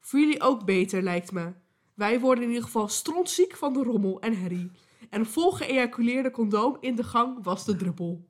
Voor 0.00 0.18
jullie 0.20 0.40
ook 0.40 0.64
beter, 0.64 1.02
lijkt 1.02 1.32
me. 1.32 1.52
Wij 1.94 2.20
worden 2.20 2.44
in 2.44 2.50
ieder 2.50 2.64
geval 2.64 2.88
strontziek 2.88 3.56
van 3.56 3.72
de 3.72 3.82
rommel 3.82 4.20
en 4.20 4.36
herrie. 4.40 4.70
En 5.10 5.20
een 5.20 5.26
volgeëjaculeerde 5.26 6.30
condoom 6.30 6.76
in 6.80 6.94
de 6.96 7.04
gang 7.04 7.44
was 7.44 7.64
de 7.64 7.76
druppel. 7.76 8.28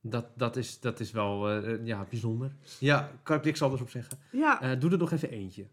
Dat, 0.00 0.38
dat, 0.38 0.56
is, 0.56 0.80
dat 0.80 1.00
is 1.00 1.10
wel 1.10 1.50
eh, 1.50 1.86
ja, 1.86 2.06
bijzonder. 2.10 2.56
Ja, 2.78 3.12
kan 3.22 3.36
ik 3.36 3.44
niks 3.44 3.62
anders 3.62 3.82
op 3.82 3.90
zeggen. 3.90 4.18
Ja, 4.32 4.60
Eh, 4.62 4.80
doe 4.80 4.90
er 4.90 4.98
nog 4.98 5.12
even 5.12 5.30
eentje. 5.30 5.68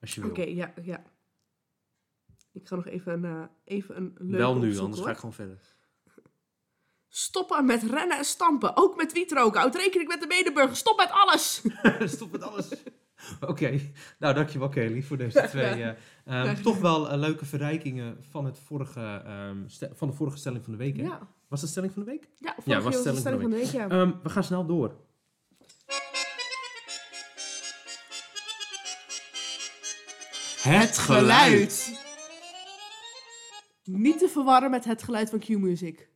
Als 0.00 0.14
je 0.14 0.20
wil. 0.20 0.30
oké, 0.30 0.42
ja, 0.42 0.74
ja. 0.82 1.02
Ik 2.52 2.68
ga 2.68 2.74
nog 2.74 2.86
even 2.86 3.12
een, 3.12 3.24
eh, 3.24 3.48
even 3.64 3.96
een 3.96 4.14
leuke 4.18 4.36
wel 4.36 4.52
nu, 4.54 4.58
opzoeken, 4.58 4.82
anders 4.84 5.02
ga 5.02 5.10
ik 5.10 5.16
gewoon 5.16 5.34
verder. 5.34 5.73
Stoppen 7.16 7.64
met 7.64 7.82
rennen 7.82 8.18
en 8.18 8.24
stampen. 8.24 8.76
Ook 8.76 8.96
met 8.96 9.12
wietroken. 9.12 9.60
Houd 9.60 9.74
rekening 9.74 10.08
met 10.08 10.20
de 10.20 10.26
medeburger. 10.26 10.76
Stop 10.76 10.96
met 10.96 11.10
alles. 11.10 11.62
Stop 12.14 12.32
met 12.32 12.42
alles. 12.42 12.68
Oké, 13.40 13.80
nou 14.18 14.34
dankjewel 14.34 14.68
Kelly 14.68 15.02
voor 15.02 15.16
deze 15.16 15.46
twee. 15.50 15.82
eh, 15.82 15.94
ehm, 16.24 16.62
toch 16.62 16.78
wel 16.78 17.10
eh, 17.10 17.18
leuke 17.18 17.44
verrijkingen 17.44 18.24
van, 18.30 18.44
het 18.44 18.58
vorige, 18.58 19.22
ehm, 19.24 19.56
van 19.94 20.08
de 20.08 20.14
vorige 20.14 20.36
stelling 20.36 20.64
van 20.64 20.72
de 20.72 20.78
week. 20.78 20.96
Hè? 20.96 21.02
Ja, 21.02 21.28
Was 21.48 21.60
dat 21.60 21.70
stelling 21.70 21.92
van 21.92 22.04
de 22.04 22.10
week? 22.10 22.28
ja, 22.38 22.54
Ja, 22.64 22.80
was 22.80 22.92
keer 22.92 23.00
stelling 23.00 23.22
van 23.22 23.32
de 23.32 23.40
van 23.40 23.50
de 23.50 23.56
week, 23.56 23.66
ja. 23.66 23.88
Ehm, 23.88 24.12
we 24.22 24.28
gaan 24.30 24.44
snel 24.44 24.66
door. 24.66 24.94
Het 30.62 30.98
Niet 33.84 34.18
te 34.18 34.28
verwarren 34.28 34.70
met 34.70 34.84
het 34.84 35.02
geluid 35.02 35.30
van 35.30 35.38
Q-Music. 35.38 36.12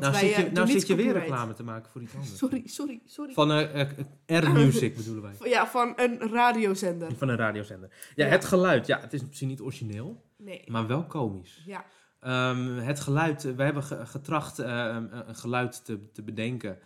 Want 0.00 0.12
Nou, 0.12 0.14
wij 0.14 0.22
zit 0.22 0.30
je, 0.30 0.36
eh, 0.36 0.42
nou 0.52 0.54
doen 0.54 0.64
niet 0.74 0.78
zit 0.78 0.86
je 0.86 0.94
weer 1.04 1.12
reclame 1.12 1.52
te 1.52 1.62
maken 1.62 1.90
voor 1.90 2.02
iets 2.02 2.14
anders. 2.14 2.36
Sorry, 2.38 2.62
sorry, 2.64 3.00
sorry. 3.04 3.32
Van 3.32 3.50
eh, 3.52 3.80
eh, 3.80 3.88
R-Music 4.26 4.96
bedoelen 4.96 5.22
wij. 5.22 5.34
Ja, 5.50 5.66
van 5.66 5.92
een 5.96 6.18
radiozender. 6.30 7.16
Van 7.16 7.28
een 7.28 7.36
radiozender. 7.36 7.90
Ja, 8.14 8.24
Ja. 8.24 8.30
het 8.30 8.44
geluid. 8.44 8.86
Ja, 8.86 9.00
het 9.00 9.12
is 9.12 9.24
misschien 9.26 9.48
niet 9.48 9.60
origineel, 9.60 10.24
Nee. 10.38 10.62
maar 10.66 10.86
wel 10.86 11.04
komisch. 11.06 11.62
Ja, 11.66 11.84
Ehm, 12.20 12.76
het 12.76 13.00
geluid, 13.00 13.42
we 13.42 13.62
hebben 13.62 13.82
ge- 13.82 14.06
getracht 14.06 14.58
een 14.58 15.10
geluid 15.36 15.84
te, 15.84 16.10
te 16.12 16.22
bedenken. 16.22 16.78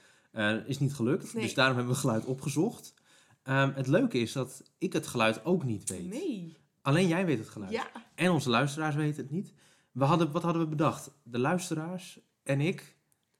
Is 0.66 0.79
niet 0.79 0.95
gelukt, 0.95 1.35
Nee. 1.35 1.42
dus 1.42 1.55
daarom 1.55 1.77
hebben 1.77 1.95
we 1.95 2.01
geluid 2.01 2.25
opgezocht. 2.25 2.95
Ehm, 3.42 3.73
het 3.75 3.87
leuke 3.87 4.19
is 4.19 4.33
dat 4.33 4.62
ik 4.79 4.92
het 4.92 5.07
geluid 5.07 5.45
ook 5.45 5.64
niet 5.64 5.88
weet. 5.90 6.11
nee. 6.11 6.57
Alleen 6.83 7.09
jij 7.09 7.27
weet 7.27 7.38
het 7.38 7.49
geluid. 7.49 7.73
Ja, 7.73 7.87
En 8.14 8.31
onze 8.31 8.51
luisteraars 8.51 8.95
weten 8.95 9.23
het 9.23 9.31
niet. 9.33 9.53
We 9.92 10.05
hadden, 10.05 10.33
wat 10.33 10.42
hadden 10.42 10.62
we 10.62 10.69
bedacht? 10.69 11.11
De 11.23 11.38
luisteraars 11.38 12.21
en 12.42 12.61
ik 12.61 12.95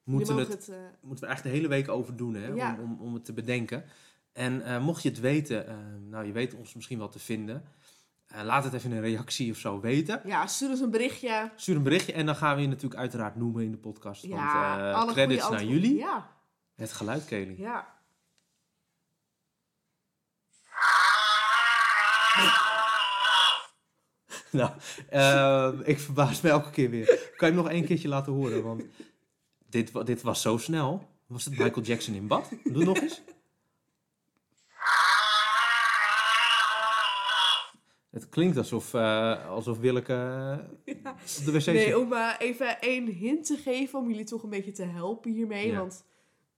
moeten, 0.07 0.37
het, 0.37 0.69
eh, 0.69 0.77
moeten 1.01 1.25
we 1.25 1.31
echt 1.31 1.43
de 1.43 1.49
hele 1.49 1.69
week 1.69 1.89
over 1.89 2.17
doen 2.17 2.35
hè, 2.35 2.47
Ja. 2.47 2.77
om, 2.79 2.81
om, 2.81 3.01
om 3.01 3.15
het 3.15 3.25
te 3.25 3.33
bedenken. 3.33 3.85
En 4.33 4.63
eh, 4.65 4.81
mocht 4.81 5.03
je 5.03 5.09
het 5.09 5.21
weten, 5.21 5.67
eh, 5.69 5.75
nou 6.01 6.27
je 6.27 6.33
weet 6.33 6.55
ons 6.55 6.75
misschien 6.75 6.99
wel 6.99 7.09
te 7.09 7.19
vinden. 7.19 7.63
Laat 8.45 8.65
het 8.65 8.73
even 8.73 8.91
in 8.91 8.97
een 8.97 9.03
reactie 9.03 9.51
of 9.51 9.59
zo 9.59 9.81
weten. 9.81 10.21
ja, 10.25 10.47
stuur 10.47 10.69
ons 10.69 10.81
een 10.81 10.91
berichtje. 10.91 11.51
Stuur 11.57 11.77
een 11.77 11.83
berichtje 11.83 12.13
en 12.13 12.27
dan 12.27 12.37
gaan 12.37 12.57
we 12.57 12.63
je 12.63 12.69
natuurlijk 12.69 13.01
uiteraard 13.01 13.37
noemen 13.37 13.65
in 13.65 13.71
de 13.71 13.77
podcast. 13.77 14.23
Ja, 14.23 14.79
want 14.81 14.95
alle 14.95 15.13
credits 15.13 15.49
naar 15.49 15.65
jullie. 15.65 15.97
Ja, 15.97 16.31
Het 16.75 16.93
geluid, 16.93 17.25
Kelly. 17.25 17.55
ja. 17.59 17.95
Nou, 24.51 24.73
ik 25.85 25.99
verbaas 25.99 26.41
me 26.41 26.49
elke 26.51 26.71
keer 26.71 26.91
weer. 26.91 27.07
Kan 27.37 27.49
je 27.49 27.55
hem 27.55 27.63
nog 27.65 27.69
één 27.73 27.85
keertje 27.85 28.09
laten 28.09 28.33
horen? 28.33 28.63
Want 28.63 28.83
dit, 29.85 30.07
dit 30.07 30.23
was 30.23 30.43
zo 30.43 30.57
snel. 30.59 31.09
Was 31.27 31.45
het 31.45 31.59
Michael 31.59 31.87
Jackson 31.87 32.15
in 32.15 32.27
bad? 32.27 32.49
Doe 32.65 32.85
nog 32.85 32.97
eens. 33.01 33.23
Het 38.11 38.29
klinkt 38.29 38.57
alsof, 38.57 38.95
eh, 38.95 39.47
alsof 39.49 39.79
Willeke 39.79 40.13
eh, 40.85 40.95
op 41.39 41.45
de 41.45 41.53
wc 41.53 41.61
zit. 41.61 41.75
Nee, 41.75 41.99
om 41.99 42.13
eh, 42.13 42.33
even 42.39 42.81
één 42.81 43.07
hint 43.07 43.47
te 43.47 43.57
geven, 43.57 43.99
om 43.99 44.09
jullie 44.09 44.25
toch 44.25 44.43
een 44.43 44.51
beetje 44.51 44.73
te 44.73 44.85
helpen 44.85 45.33
hiermee, 45.33 45.67
Ja. 45.67 45.79
want 45.79 46.05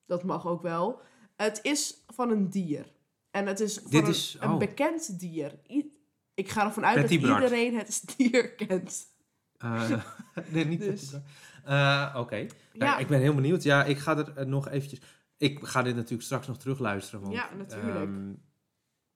dat 0.07 0.22
mag 0.24 0.46
ook 0.46 0.62
wel. 0.62 1.00
Het 1.37 1.59
is 1.62 1.94
van 2.14 2.31
een 2.31 2.50
dier. 2.50 2.92
En 3.31 3.46
het 3.46 3.61
is 3.61 3.78
van 3.78 3.90
Dit 3.90 4.02
een, 4.02 4.09
is- 4.09 4.37
een 4.40 4.50
oh. 4.50 4.59
bekend 4.59 5.20
dier. 5.20 5.59
I- 5.70 5.92
ik 6.35 6.48
ga 6.48 6.64
ervan 6.64 6.85
uit 6.87 7.00
Betty 7.00 7.18
dat 7.20 7.31
Bart. 7.31 7.42
iedereen 7.42 7.76
het 7.78 8.02
dier 8.16 8.50
kent. 8.50 9.07
Eh, 9.59 9.90
nee, 10.52 10.64
niet. 10.64 10.81
Dus. 10.81 11.12
Eh, 11.68 12.14
Oké. 12.16 12.37
Nou, 12.37 12.48
Ja. 12.72 12.98
ik 12.98 13.07
ben 13.07 13.20
heel 13.20 13.35
benieuwd. 13.35 13.62
Ja, 13.62 13.85
ik 13.85 13.98
ga 13.98 14.16
er 14.18 14.37
eh, 14.37 14.46
nog 14.46 14.68
eventjes... 14.68 15.00
Ik 15.37 15.59
ga 15.66 15.83
dit 15.83 15.94
natuurlijk 15.94 16.22
straks 16.22 16.46
nog 16.46 16.59
terugluisteren. 16.59 17.20
Want, 17.20 17.33
Ja, 17.35 17.54
natuurlijk. 17.57 17.94
ehm, 17.94 18.33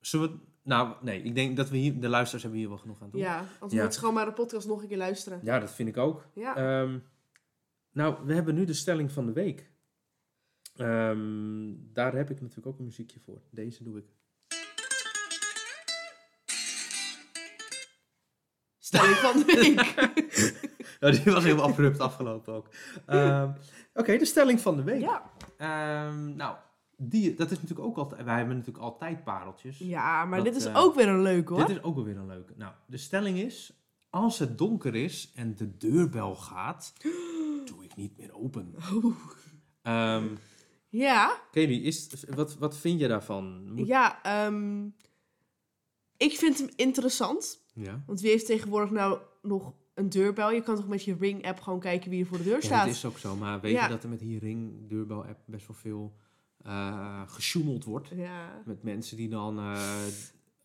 zullen 0.00 0.30
we... 0.30 0.38
Nou, 0.62 0.94
nee. 1.02 1.22
Ik 1.22 1.34
denk 1.34 1.56
dat 1.56 1.68
we 1.68 1.76
hier... 1.76 2.00
De 2.00 2.08
luisteraars 2.08 2.42
hebben 2.42 2.60
hier 2.60 2.68
wel 2.68 2.78
genoeg 2.78 3.02
aan 3.02 3.10
doen. 3.10 3.20
Ja, 3.20 3.44
want 3.60 3.70
Ja. 3.72 3.76
we 3.76 3.82
moeten 3.82 4.00
gewoon 4.00 4.14
maar 4.14 4.26
de 4.26 4.32
podcast 4.32 4.66
nog 4.68 4.82
een 4.82 4.88
keer 4.88 4.96
luisteren. 4.96 5.40
Ja, 5.42 5.58
dat 5.58 5.72
vind 5.72 5.88
ik 5.88 5.96
ook. 5.96 6.26
Ja. 6.34 6.56
Ehm, 6.56 6.98
nou, 7.92 8.16
we 8.26 8.34
hebben 8.34 8.54
nu 8.54 8.64
de 8.64 8.72
stelling 8.74 9.12
van 9.12 9.26
de 9.26 9.32
week. 9.32 9.70
Ehm, 10.76 11.72
daar 11.92 12.14
heb 12.14 12.30
ik 12.30 12.40
natuurlijk 12.40 12.66
ook 12.66 12.78
een 12.78 12.84
muziekje 12.84 13.20
voor. 13.20 13.42
Deze 13.50 13.84
doe 13.84 13.98
ik. 13.98 14.04
Stelling 18.78 19.14
van 19.16 19.38
de 19.38 19.44
week. 19.44 20.10
Ja, 21.02 21.10
die 21.10 21.32
was 21.32 21.44
heel 21.44 21.62
abrupt 21.62 22.00
afgelopen 22.00 22.54
ook. 22.54 22.68
Ehm, 23.06 23.50
Oké, 23.94 24.16
de 24.18 24.24
stelling 24.24 24.60
van 24.60 24.76
de 24.76 24.82
week. 24.82 25.00
ja. 25.00 25.30
Ehm, 25.56 26.36
nou, 26.36 26.56
die, 26.96 27.34
dat 27.34 27.50
is 27.50 27.60
natuurlijk 27.60 27.88
ook 27.88 27.96
altijd... 27.96 28.24
Wij 28.24 28.36
hebben 28.36 28.56
natuurlijk 28.56 28.84
altijd 28.84 29.24
pareltjes. 29.24 29.78
ja, 29.78 30.24
maar 30.24 30.36
Dat, 30.36 30.46
dit 30.52 30.56
is 30.56 30.64
eh, 30.64 30.76
ook 30.76 30.94
weer 30.94 31.08
een 31.08 31.22
leuke 31.22 31.52
hoor. 31.52 31.66
Dit 31.66 31.76
is 31.76 31.82
ook 31.82 31.94
wel 31.94 32.04
weer 32.04 32.16
een 32.16 32.26
leuke. 32.26 32.52
Nou, 32.56 32.72
de 32.86 32.96
stelling 32.96 33.38
is... 33.38 33.72
Als 34.10 34.38
het 34.38 34.58
donker 34.58 34.94
is 34.94 35.32
en 35.34 35.54
de 35.54 35.76
deurbel 35.76 36.34
gaat, 36.34 36.92
doe 37.68 37.84
ik 37.84 37.96
niet 37.96 38.18
meer 38.18 38.34
open. 38.34 38.74
Ehm 39.82 40.26
Ja, 40.88 41.40
Kelly, 41.50 41.76
is, 41.84 42.24
wat, 42.34 42.58
wat 42.58 42.76
vind 42.76 43.00
je 43.00 43.08
daarvan? 43.08 43.72
Moet- 43.72 43.86
ja 43.86 44.20
ik 46.16 46.36
vind 46.38 46.58
hem 46.58 46.68
interessant. 46.76 47.60
ja. 47.74 48.02
Want 48.06 48.20
wie 48.20 48.30
heeft 48.30 48.46
tegenwoordig 48.46 48.90
nou 48.90 49.18
nog 49.42 49.74
een 49.94 50.09
deurbel? 50.09 50.50
Je 50.50 50.62
kan 50.62 50.76
toch 50.76 50.88
met 50.88 51.05
je 51.05 51.16
Ring-app 51.20 51.61
gewoon 51.61 51.81
kijken 51.81 52.11
wie 52.11 52.20
er 52.20 52.26
voor 52.26 52.38
de 52.38 52.44
deur 52.44 52.55
Ja, 52.55 52.61
staat? 52.61 52.85
dat 52.87 52.94
is 52.94 53.05
ook 53.05 53.18
zo. 53.18 53.37
Maar 53.37 53.61
weet 53.61 53.72
Ja. 53.72 53.83
je 53.83 53.88
dat 53.88 54.02
er 54.02 54.09
met 54.09 54.18
die 54.18 54.38
Ring 54.38 54.88
deurbel-app 54.88 55.38
best 55.46 55.66
wel 55.66 55.76
veel 55.76 56.14
eh 56.62 57.22
gesjoemeld 57.26 57.85
wordt? 57.85 58.09
Ja, 58.09 58.62
Met 58.64 58.83
mensen 58.83 59.16
die 59.16 59.28
dan 59.28 59.59
eh 59.59 60.07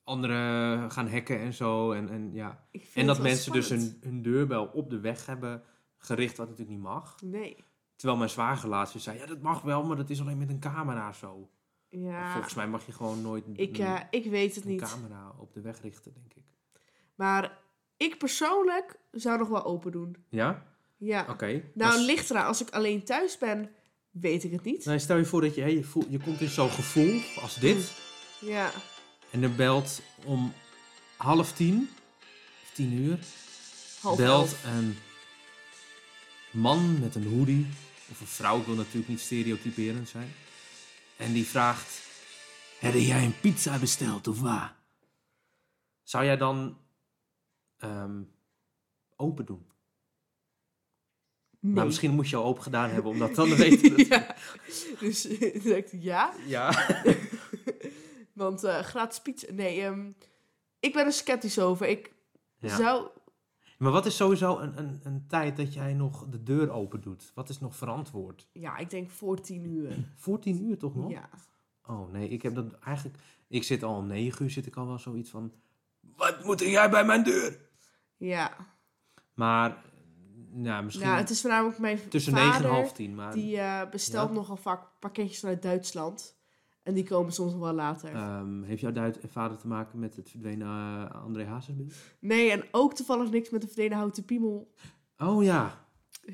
anderen 0.04 0.92
gaan 0.92 1.08
hacken 1.10 1.40
en 1.40 1.54
zo. 1.54 1.92
En, 1.92 2.10
en, 2.10 2.34
ja. 2.34 2.68
en 2.94 3.06
dat 3.06 3.22
mensen 3.22 3.52
dus 3.52 3.70
hun, 3.70 3.98
hun 4.02 4.22
deurbel 4.22 4.66
op 4.66 4.90
de 4.90 5.00
weg 5.00 5.26
hebben 5.26 5.64
gericht, 5.98 6.38
wat 6.38 6.48
natuurlijk 6.50 6.78
niet 6.78 6.86
mag. 6.88 7.22
Nee, 7.24 7.66
Terwijl 7.96 8.18
mijn 8.20 8.32
zwager 8.32 8.70
laatst 8.70 9.02
zei, 9.02 9.18
ja 9.18 9.26
dat 9.26 9.42
mag 9.42 9.62
wel, 9.62 9.84
maar 9.84 9.96
dat 9.98 10.10
is 10.10 10.22
alleen 10.22 10.38
met 10.38 10.50
een 10.50 10.60
camera 10.60 11.12
zo. 11.14 11.50
ja, 11.90 12.32
Volgens 12.32 12.54
mij 12.54 12.68
mag 12.68 12.86
je 12.86 12.92
gewoon 12.92 13.22
nooit 13.22 13.46
ik, 13.54 13.78
een, 13.78 13.86
eh, 13.86 14.00
ik 14.10 14.26
weet 14.26 14.56
het 14.56 14.64
een 14.66 14.72
niet. 14.72 14.82
camera 14.82 15.34
op 15.38 15.54
de 15.54 15.62
weg 15.62 15.82
richten, 15.82 16.14
denk 16.14 16.34
ik. 16.34 16.44
Maar 17.16 17.58
ik 17.98 18.18
persoonlijk 18.18 19.00
zou 19.20 19.38
nog 19.38 19.48
wel 19.48 19.66
open 19.66 19.92
doen. 19.92 20.16
Ja? 20.30 20.66
Ja. 20.98 21.26
Oké. 21.30 21.64
Nou, 21.74 21.94
Als- 21.94 22.06
ligt 22.06 22.30
eraan. 22.30 22.46
Als 22.46 22.62
ik 22.62 22.70
alleen 22.70 23.04
thuis 23.04 23.38
ben, 23.38 23.70
weet 24.12 24.44
ik 24.44 24.52
het 24.52 24.64
niet. 24.64 24.86
Nou, 24.86 25.00
stel 25.00 25.18
je 25.18 25.26
voor 25.26 25.42
dat 25.42 25.56
je, 25.56 25.62
hè, 25.62 25.68
je, 25.68 25.84
voelt, 25.84 26.08
je 26.10 26.20
komt 26.20 26.42
in 26.42 26.50
zo'n 26.50 26.70
gevoel 26.70 27.22
als 27.42 27.56
dit. 27.56 27.92
Ja, 28.42 28.72
En 29.32 29.44
er 29.44 29.56
belt 29.56 30.02
om 30.26 30.54
half 31.18 31.54
tien, 31.54 31.90
of 32.64 32.72
tien 32.74 32.94
uur, 32.94 33.20
half 34.02 34.18
belt 34.18 34.56
een 34.66 34.98
man 36.52 37.00
met 37.00 37.16
een 37.16 37.28
hoodie, 37.28 37.68
of 38.12 38.22
een 38.22 38.28
vrouw, 38.28 38.60
ik 38.60 38.66
wil 38.66 38.76
natuurlijk 38.76 39.08
niet 39.08 39.20
stereotyperend 39.20 40.10
zijn. 40.10 40.32
En 41.18 41.34
die 41.34 41.46
vraagt, 41.46 42.02
heb 42.80 42.94
jij 42.94 43.24
een 43.24 43.40
pizza 43.40 43.78
besteld 43.80 44.28
of 44.28 44.40
waar? 44.42 44.76
Zou 46.04 46.26
jij 46.26 46.38
dan 46.38 46.78
ehm, 47.78 48.22
open 49.18 49.46
doen? 49.46 49.66
Nee. 51.60 51.74
Maar 51.74 51.86
misschien 51.86 52.12
moet 52.14 52.30
je 52.30 52.36
al 52.36 52.44
open 52.44 52.64
gedaan 52.64 52.90
hebben, 52.90 53.12
omdat 53.12 53.36
dan 53.36 53.56
weten 53.56 53.96
we 53.96 54.06
ja. 54.10 54.36
Dus 55.00 55.26
ik 55.26 55.64
dacht 55.64 55.94
ik, 55.94 56.02
ja. 56.02 56.34
Ja. 56.46 56.72
Want 58.34 58.64
eh, 58.64 58.80
gratis 58.80 59.22
pizza... 59.22 59.54
Nee, 59.54 59.82
ehm, 59.82 60.12
ik 60.80 60.94
ben 60.94 61.06
er 61.06 61.12
sceptisch 61.14 61.60
over. 61.60 61.88
Ik 61.88 62.14
Ja. 62.58 62.76
zou... 62.76 63.08
Maar 63.78 63.92
wat 63.92 64.06
is 64.06 64.16
sowieso 64.16 64.58
een, 64.60 64.78
een, 64.78 65.00
een 65.04 65.28
tijd 65.28 65.58
dat 65.58 65.74
jij 65.74 65.94
nog 65.94 66.26
de 66.30 66.44
deur 66.44 66.72
open 66.72 67.02
doet? 67.02 67.32
Wat 67.36 67.50
is 67.50 67.60
nog 67.60 67.76
verantwoord? 67.76 68.48
Ja, 68.54 68.78
ik 68.78 68.90
denk 68.90 69.10
voor 69.10 69.42
tien 69.42 69.66
uur. 69.66 69.96
Voor 70.16 70.40
tien 70.40 70.64
uur 70.64 70.78
toch 70.78 70.96
nog? 70.96 71.12
Ja. 71.12 71.30
Oh 71.86 72.12
nee, 72.12 72.30
ik 72.30 72.42
heb 72.42 72.56
dat 72.56 72.74
eigenlijk... 72.74 73.18
Ik 73.48 73.64
zit 73.64 73.84
al 73.84 73.96
om 73.96 74.08
negen 74.08 74.44
uur, 74.46 74.52
zit 74.52 74.66
ik 74.66 74.76
al 74.76 74.88
wel 74.88 75.00
zoiets 75.00 75.30
van... 75.30 75.54
Wat 76.16 76.44
moet 76.44 76.60
jij 76.60 76.90
bij 76.90 77.06
mijn 77.06 77.24
deur? 77.24 77.60
Ja. 78.18 78.76
Maar, 79.38 79.78
nou, 80.52 80.84
misschien 80.84 81.08
Nou, 81.08 81.20
het 81.20 81.30
is 81.30 81.42
voornamelijk 81.42 81.80
mijn 81.80 82.00
tussen 82.10 82.32
vader... 82.34 82.48
negen 82.48 82.66
en 82.66 82.72
half 82.72 82.94
tien. 82.94 83.16
Maar 83.16 83.34
Die 83.34 83.58
eh, 83.58 83.90
bestelt 83.90 84.30
Ja. 84.30 84.36
nogal 84.36 84.56
vaak 84.56 84.82
pakketjes 85.00 85.40
vanuit 85.40 85.62
Duitsland. 85.62 86.36
En 86.84 86.94
die 86.94 87.04
komen 87.04 87.34
soms 87.34 87.52
nog 87.52 87.62
wel 87.62 87.74
later. 87.74 88.14
Ehm, 88.14 88.64
heeft 88.64 88.82
jouw 88.82 88.92
duid 88.92 89.20
vader 89.28 89.58
te 89.58 89.68
maken 89.68 90.00
met 90.00 90.16
het 90.16 90.30
verdwenen 90.30 90.68
eh, 90.68 91.24
André 91.24 91.46
Hazesbeeld? 91.46 91.94
Nee, 92.20 92.52
en 92.52 92.64
ook 92.72 92.94
toevallig 92.94 93.30
niks 93.30 93.50
met 93.50 93.62
de 93.62 93.68
verdwenen 93.68 93.98
houten 93.98 94.26
piemel. 94.26 94.74
Oh 95.18 95.44
ja, 95.44 95.87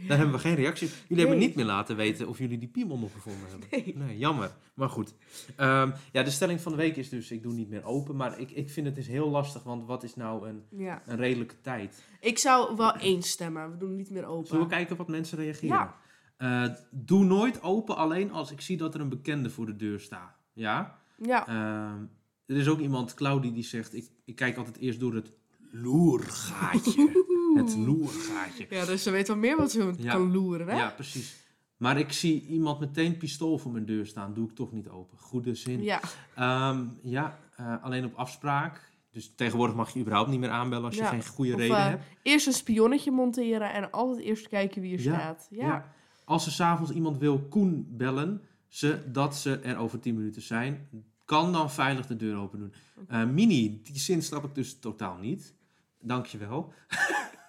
daar 0.08 0.18
hebben 0.18 0.36
we 0.36 0.42
geen 0.42 0.56
reactie. 0.56 0.90
Jullie 1.08 1.24
hebben 1.26 1.42
niet 1.42 1.56
meer 1.56 1.66
laten 1.66 1.96
weten 1.96 2.28
of 2.28 2.38
jullie 2.38 2.58
die 2.58 2.68
piemel 2.68 2.98
nog 3.00 3.12
gevonden 3.14 3.50
hebben. 3.50 3.68
Nee. 3.72 3.94
Nee, 3.98 4.18
jammer. 4.18 4.52
Maar 4.74 4.90
goed. 4.90 5.16
Ehm, 5.56 5.92
ja, 6.12 6.24
de 6.24 6.30
stelling 6.32 6.62
van 6.62 6.72
de 6.72 6.78
week 6.78 6.96
is 6.96 7.10
dus, 7.10 7.32
ik 7.32 7.44
doe 7.44 7.54
niet 7.54 7.70
meer 7.70 7.84
open. 7.84 8.16
Maar 8.16 8.40
ik, 8.40 8.52
ik 8.52 8.70
vind 8.70 8.88
het 8.88 8.98
is 8.98 9.08
heel 9.08 9.30
lastig, 9.30 9.64
want 9.64 9.86
wat 9.86 10.04
is 10.04 10.16
nou 10.16 10.48
een, 10.48 10.64
Ja. 10.70 11.02
een 11.06 11.18
redelijke 11.18 11.62
tijd? 11.62 12.04
Ik 12.20 12.38
zou 12.38 12.76
wel 12.76 12.96
eens 12.98 13.30
stemmen. 13.30 13.72
We 13.72 13.78
doen 13.78 13.96
niet 13.96 14.10
meer 14.10 14.26
open. 14.26 14.48
Zullen 14.48 14.64
we 14.64 14.70
kijken 14.70 14.96
wat 14.96 15.08
mensen 15.08 15.38
reageren? 15.38 15.76
Ja. 15.76 15.96
Eh, 16.38 16.76
doe 16.92 17.24
nooit 17.26 17.62
open 17.64 17.96
alleen 17.96 18.32
als 18.32 18.52
ik 18.52 18.62
zie 18.62 18.78
dat 18.78 18.94
er 18.94 19.02
een 19.02 19.10
bekende 19.10 19.50
voor 19.50 19.66
de 19.66 19.76
deur 19.76 20.00
staat. 20.00 20.38
Ja? 20.54 21.00
Ja. 21.18 21.48
Ehm, 21.48 22.04
er 22.46 22.56
is 22.58 22.68
ook 22.68 22.80
iemand, 22.80 23.14
Claudie, 23.14 23.52
die 23.52 23.64
zegt... 23.64 23.96
Ik, 23.96 24.10
ik 24.26 24.36
kijk 24.36 24.58
altijd 24.58 24.78
eerst 24.78 25.00
door 25.00 25.14
het 25.14 25.32
loergaatje. 25.72 27.12
het 27.58 27.76
loergaatje. 27.78 28.66
Ja, 28.70 28.86
dus 28.86 29.04
ze 29.04 29.12
weet 29.12 29.28
wel 29.28 29.38
meer 29.38 29.58
wat 29.58 29.72
ze 29.72 29.94
Ja. 29.98 30.12
kan 30.12 30.32
loeren, 30.32 30.68
hè? 30.68 30.76
Ja, 30.76 30.90
precies. 30.90 31.42
Maar 31.78 31.98
ik 32.00 32.12
zie 32.12 32.46
iemand 32.48 32.80
meteen 32.80 33.18
pistool 33.18 33.58
voor 33.58 33.72
mijn 33.72 33.86
deur 33.86 34.06
staan. 34.06 34.34
Doe 34.34 34.48
ik 34.50 34.56
toch 34.56 34.72
niet 34.72 34.90
open. 34.90 35.18
Goede 35.18 35.56
zin. 35.56 35.84
Ja. 35.84 36.00
Ehm, 36.36 36.86
ja, 37.02 37.40
eh, 37.56 37.84
alleen 37.84 38.06
op 38.06 38.14
afspraak. 38.16 38.92
Dus 39.12 39.32
tegenwoordig 39.36 39.76
mag 39.76 39.94
je 39.94 40.00
überhaupt 40.00 40.30
niet 40.30 40.40
meer 40.40 40.50
aanbellen 40.50 40.86
als 40.86 40.96
je 40.96 41.02
Ja. 41.02 41.08
geen 41.10 41.26
goede 41.26 41.54
Of, 41.54 41.60
reden 41.60 41.78
eh, 41.78 41.86
hebt. 41.88 42.04
Eerst 42.22 42.48
een 42.48 42.54
spionnetje 42.54 43.12
monteren 43.12 43.74
en 43.74 43.92
altijd 43.92 44.26
eerst 44.26 44.48
kijken 44.48 44.82
wie 44.82 44.94
er 44.98 45.04
Ja. 45.04 45.14
staat. 45.14 45.48
Ja. 45.50 45.66
Ja. 45.66 45.94
Als 46.26 46.46
er 46.46 46.52
s'avonds 46.52 46.92
iemand 46.92 47.18
wil 47.18 47.40
Koen 47.40 47.86
bellen, 47.90 48.42
ze, 48.68 49.02
dat 49.12 49.36
ze 49.36 49.60
er 49.60 49.78
over 49.78 50.00
10 50.00 50.16
minuten 50.16 50.42
zijn, 50.42 50.88
kan 51.26 51.52
dan 51.54 51.72
veilig 51.72 52.08
de 52.08 52.16
deur 52.16 52.38
open 52.38 52.60
doen. 52.60 52.74
Eh, 53.08 53.26
Mini, 53.26 53.82
die 53.84 54.00
zin 54.00 54.22
snap 54.24 54.44
ik 54.44 54.56
dus 54.56 54.80
totaal 54.80 55.18
niet. 55.18 55.54
Dankjewel. 56.02 56.74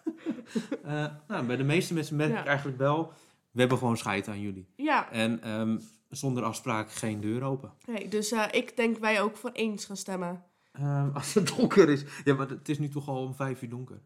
Eh 0.85 1.07
nou, 1.29 1.47
bij 1.47 1.57
de 1.57 1.65
meeste 1.65 1.95
mensen 1.95 2.17
merk 2.17 2.31
Ja. 2.33 2.41
ik 2.41 2.47
eigenlijk 2.47 2.79
wel, 2.79 3.13
we 3.51 3.61
hebben 3.61 3.79
gewoon 3.79 3.97
scheid 3.97 4.29
aan 4.29 4.41
jullie. 4.41 4.67
Ja. 4.77 5.11
En 5.11 5.43
ehm, 5.43 5.79
zonder 6.09 6.43
afspraak 6.43 6.91
geen 6.93 7.21
deur 7.21 7.43
open. 7.43 7.73
Nee, 7.87 8.09
dus 8.09 8.33
eh, 8.33 8.45
ik 8.51 8.77
denk 8.77 8.99
wij 8.99 9.23
ook 9.23 9.37
voor 9.37 9.51
eens 9.53 9.85
gaan 9.85 9.97
stemmen. 9.97 10.43
Ehm, 10.73 11.11
als 11.15 11.35
het 11.35 11.53
donker 11.57 11.89
is. 11.89 12.05
Ja, 12.25 12.35
maar 12.35 12.49
het 12.49 12.69
is 12.69 12.79
nu 12.79 12.89
toch 12.89 13.09
al 13.09 13.23
om 13.25 13.35
vijf 13.35 13.63
uur 13.63 13.69
donker. 13.69 14.01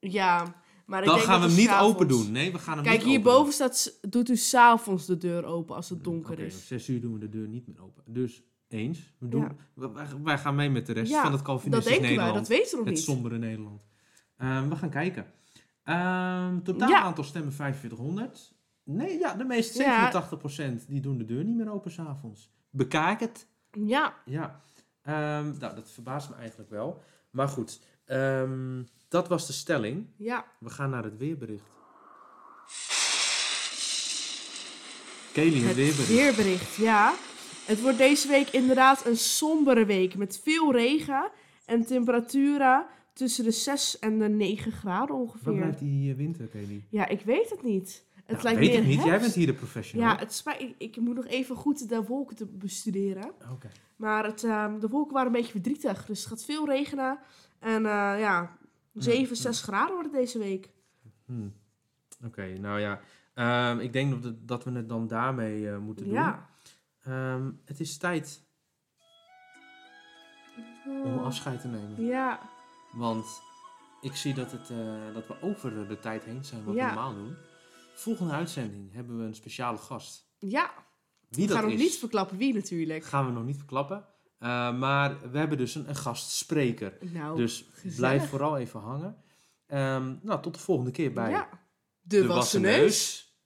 Ja, 0.00 0.54
maar 0.86 1.00
ik 1.00 1.06
Dan 1.06 1.14
denk 1.14 1.26
gaan 1.28 1.40
we 1.40 1.46
dat 1.46 1.56
hem 1.56 1.66
het 1.66 1.70
niet 1.80 1.80
open 1.90 2.08
doen. 2.08 2.32
Nee, 2.32 2.52
we 2.52 2.58
gaan 2.58 2.74
hem 2.74 2.82
Kijk, 2.84 2.96
niet 2.96 3.02
open 3.06 3.10
hierboven 3.10 3.52
staat, 3.52 3.76
s- 3.76 3.98
doet 4.00 4.28
u 4.28 4.36
s'avonds 4.36 5.06
de 5.06 5.16
deur 5.18 5.44
open 5.44 5.76
als 5.76 5.88
het 5.88 6.04
doen. 6.04 6.12
donker 6.12 6.32
Oké, 6.32 6.40
om 6.40 6.46
is. 6.46 6.66
zes 6.66 6.88
uur 6.88 7.00
doen 7.00 7.12
we 7.12 7.18
de 7.18 7.28
deur 7.28 7.48
niet 7.48 7.66
meer 7.66 7.82
open. 7.82 8.02
Dus 8.06 8.42
eens. 8.68 9.12
We 9.18 9.28
doen, 9.28 9.40
Ja. 9.40 9.54
wij, 9.90 10.06
wij 10.22 10.38
gaan 10.38 10.54
mee 10.54 10.70
met 10.70 10.86
de 10.86 10.92
rest 10.92 11.10
Ja, 11.10 11.16
van 11.22 11.26
het 11.32 11.36
Dat 11.38 11.46
Calvinistisch 11.46 11.86
denken 11.90 12.06
wij, 12.08 12.16
Nederland. 12.16 12.46
dat 12.48 12.56
weten 12.56 12.70
we 12.70 12.76
nog 12.76 12.84
het 12.86 12.94
niet. 12.94 13.04
sombere 13.04 13.38
Nederland. 13.38 13.82
Ehm, 14.42 14.68
we 14.68 14.76
gaan 14.76 14.90
kijken. 14.90 15.26
Ehm 15.84 16.62
totaal 16.62 16.88
Ja. 16.88 17.00
aantal 17.00 17.24
stemmen 17.24 17.52
4500. 17.52 18.52
Nee, 18.84 19.18
ja, 19.18 19.34
de 19.34 19.44
meeste, 19.44 19.82
Ja. 19.82 20.10
87% 20.10 20.86
die 20.88 21.00
doen 21.00 21.18
de 21.18 21.24
deur 21.24 21.44
niet 21.44 21.56
meer 21.56 21.72
open 21.72 21.90
s'avonds. 21.90 22.50
Bekijk 22.70 23.20
het. 23.20 23.46
Ja, 23.70 24.14
Ja, 24.24 24.60
Ehm, 25.02 25.58
nou, 25.58 25.74
dat 25.74 25.90
verbaast 25.90 26.28
me 26.30 26.34
eigenlijk 26.36 26.70
wel. 26.70 27.02
Maar 27.30 27.48
goed, 27.48 27.80
dat 29.08 29.28
was 29.28 29.46
de 29.46 29.52
stelling. 29.52 30.06
ja. 30.16 30.44
We 30.58 30.70
gaan 30.70 30.90
naar 30.90 31.04
het 31.04 31.16
weerbericht. 31.18 31.64
Kelly, 35.32 35.56
het 35.58 35.66
Het 35.66 35.76
weerbericht. 35.76 36.08
weerbericht, 36.08 36.74
ja. 36.74 37.14
Het 37.64 37.80
wordt 37.80 37.98
deze 37.98 38.28
week 38.28 38.48
inderdaad 38.48 39.06
een 39.06 39.16
sombere 39.16 39.84
week 39.84 40.16
met 40.16 40.40
veel 40.44 40.72
regen 40.72 41.30
en 41.66 41.86
temperaturen 41.86 42.86
tussen 43.12 43.44
de 43.44 43.50
6 43.50 43.98
en 43.98 44.18
de 44.18 44.28
9 44.28 44.72
graden 44.72 45.08
Waar 45.08 45.24
ongeveer. 45.24 45.54
blijft 45.54 45.78
die 45.78 46.10
eh, 46.10 46.16
winter, 46.16 46.46
Kelly? 46.46 46.84
Ja, 46.88 47.08
ik 47.08 47.20
weet 47.20 47.50
het 47.50 47.62
niet. 47.62 48.04
Het 48.14 48.26
Nou, 48.26 48.42
lijkt 48.42 48.58
weet 48.58 48.68
meer 48.70 48.78
ik 48.78 48.86
niet. 48.86 49.04
Jij 49.04 49.20
bent 49.20 49.34
hier 49.34 49.46
de 49.46 49.54
professional. 49.54 50.08
Ja, 50.08 50.18
het 50.18 50.32
spijt, 50.32 50.60
ik, 50.60 50.74
ik 50.78 50.96
moet 50.96 51.14
nog 51.14 51.26
even 51.26 51.56
goed 51.56 51.88
de 51.88 52.02
wolken 52.02 52.36
te 52.36 52.46
bestuderen. 52.46 53.32
Oké. 53.52 53.68
Maar 53.96 54.24
het, 54.24 54.44
ehm, 54.44 54.78
de 54.78 54.88
wolken 54.88 55.12
waren 55.12 55.26
een 55.26 55.32
beetje 55.36 55.52
verdrietig. 55.52 56.06
Dus 56.06 56.18
het 56.20 56.28
gaat 56.28 56.44
veel 56.44 56.66
regenen. 56.66 57.18
En 57.58 57.86
eh, 57.86 58.20
ja, 58.20 58.56
7, 58.94 59.36
6 59.36 59.60
graden 59.62 59.94
wordt 59.94 60.08
het 60.12 60.20
deze 60.20 60.38
week. 60.38 60.70
Hm. 61.26 61.48
Oké, 62.24 62.52
nou 62.60 62.80
ja. 62.80 63.00
Ehm, 63.34 63.78
ik 63.78 63.92
denk 63.92 64.22
dat, 64.22 64.48
dat 64.48 64.64
we 64.64 64.70
het 64.70 64.88
dan 64.88 65.06
daarmee 65.06 65.70
eh, 65.70 65.78
moeten 65.78 66.04
doen. 66.04 66.14
Ja. 66.14 66.48
Ehm, 67.02 67.50
het 67.64 67.80
is 67.80 67.96
tijd 67.96 68.42
om 71.04 71.18
afscheid 71.18 71.60
te 71.60 71.68
nemen. 71.68 72.04
Ja. 72.04 72.40
Want 72.92 73.42
ik 74.00 74.14
zie 74.16 74.34
dat, 74.34 74.52
het, 74.52 74.70
eh, 74.70 75.14
dat 75.14 75.26
we 75.26 75.34
over 75.40 75.88
de 75.88 75.98
tijd 75.98 76.24
heen 76.24 76.44
zijn 76.44 76.64
wat 76.64 76.74
Ja. 76.74 76.88
we 76.88 76.94
normaal 76.94 77.14
doen. 77.14 77.36
Volgende 77.94 78.32
uitzending 78.32 78.92
hebben 78.92 79.18
we 79.18 79.24
een 79.24 79.34
speciale 79.34 79.78
gast. 79.78 80.26
Ja. 80.38 80.70
Wie 81.28 81.46
we 81.46 81.52
gaan 81.54 81.64
nog 81.68 81.78
niet 81.78 81.98
verklappen 81.98 82.36
wie 82.36 82.54
natuurlijk. 82.54 83.04
gaan 83.04 83.26
we 83.26 83.32
nog 83.32 83.44
niet 83.44 83.56
verklappen. 83.56 84.06
Eh, 84.38 84.78
maar 84.78 85.30
we 85.30 85.38
hebben 85.38 85.58
dus 85.58 85.74
een, 85.74 85.88
een 85.88 85.96
gastspreker. 85.96 86.98
Nou, 87.00 87.36
dus 87.36 87.68
gezellig. 87.72 87.96
blijf 87.96 88.28
vooral 88.28 88.56
even 88.58 88.80
hangen. 88.80 89.16
Ehm, 89.66 90.14
nou, 90.22 90.42
tot 90.42 90.54
de 90.54 90.60
volgende 90.60 90.90
keer 90.90 91.12
bij 91.12 91.30
ja. 91.30 91.48
De, 92.00 92.20
De 92.20 92.26
wassen 92.26 92.34
Wassen 92.36 92.60
neus. 92.60 92.78
Neus. 92.80 93.31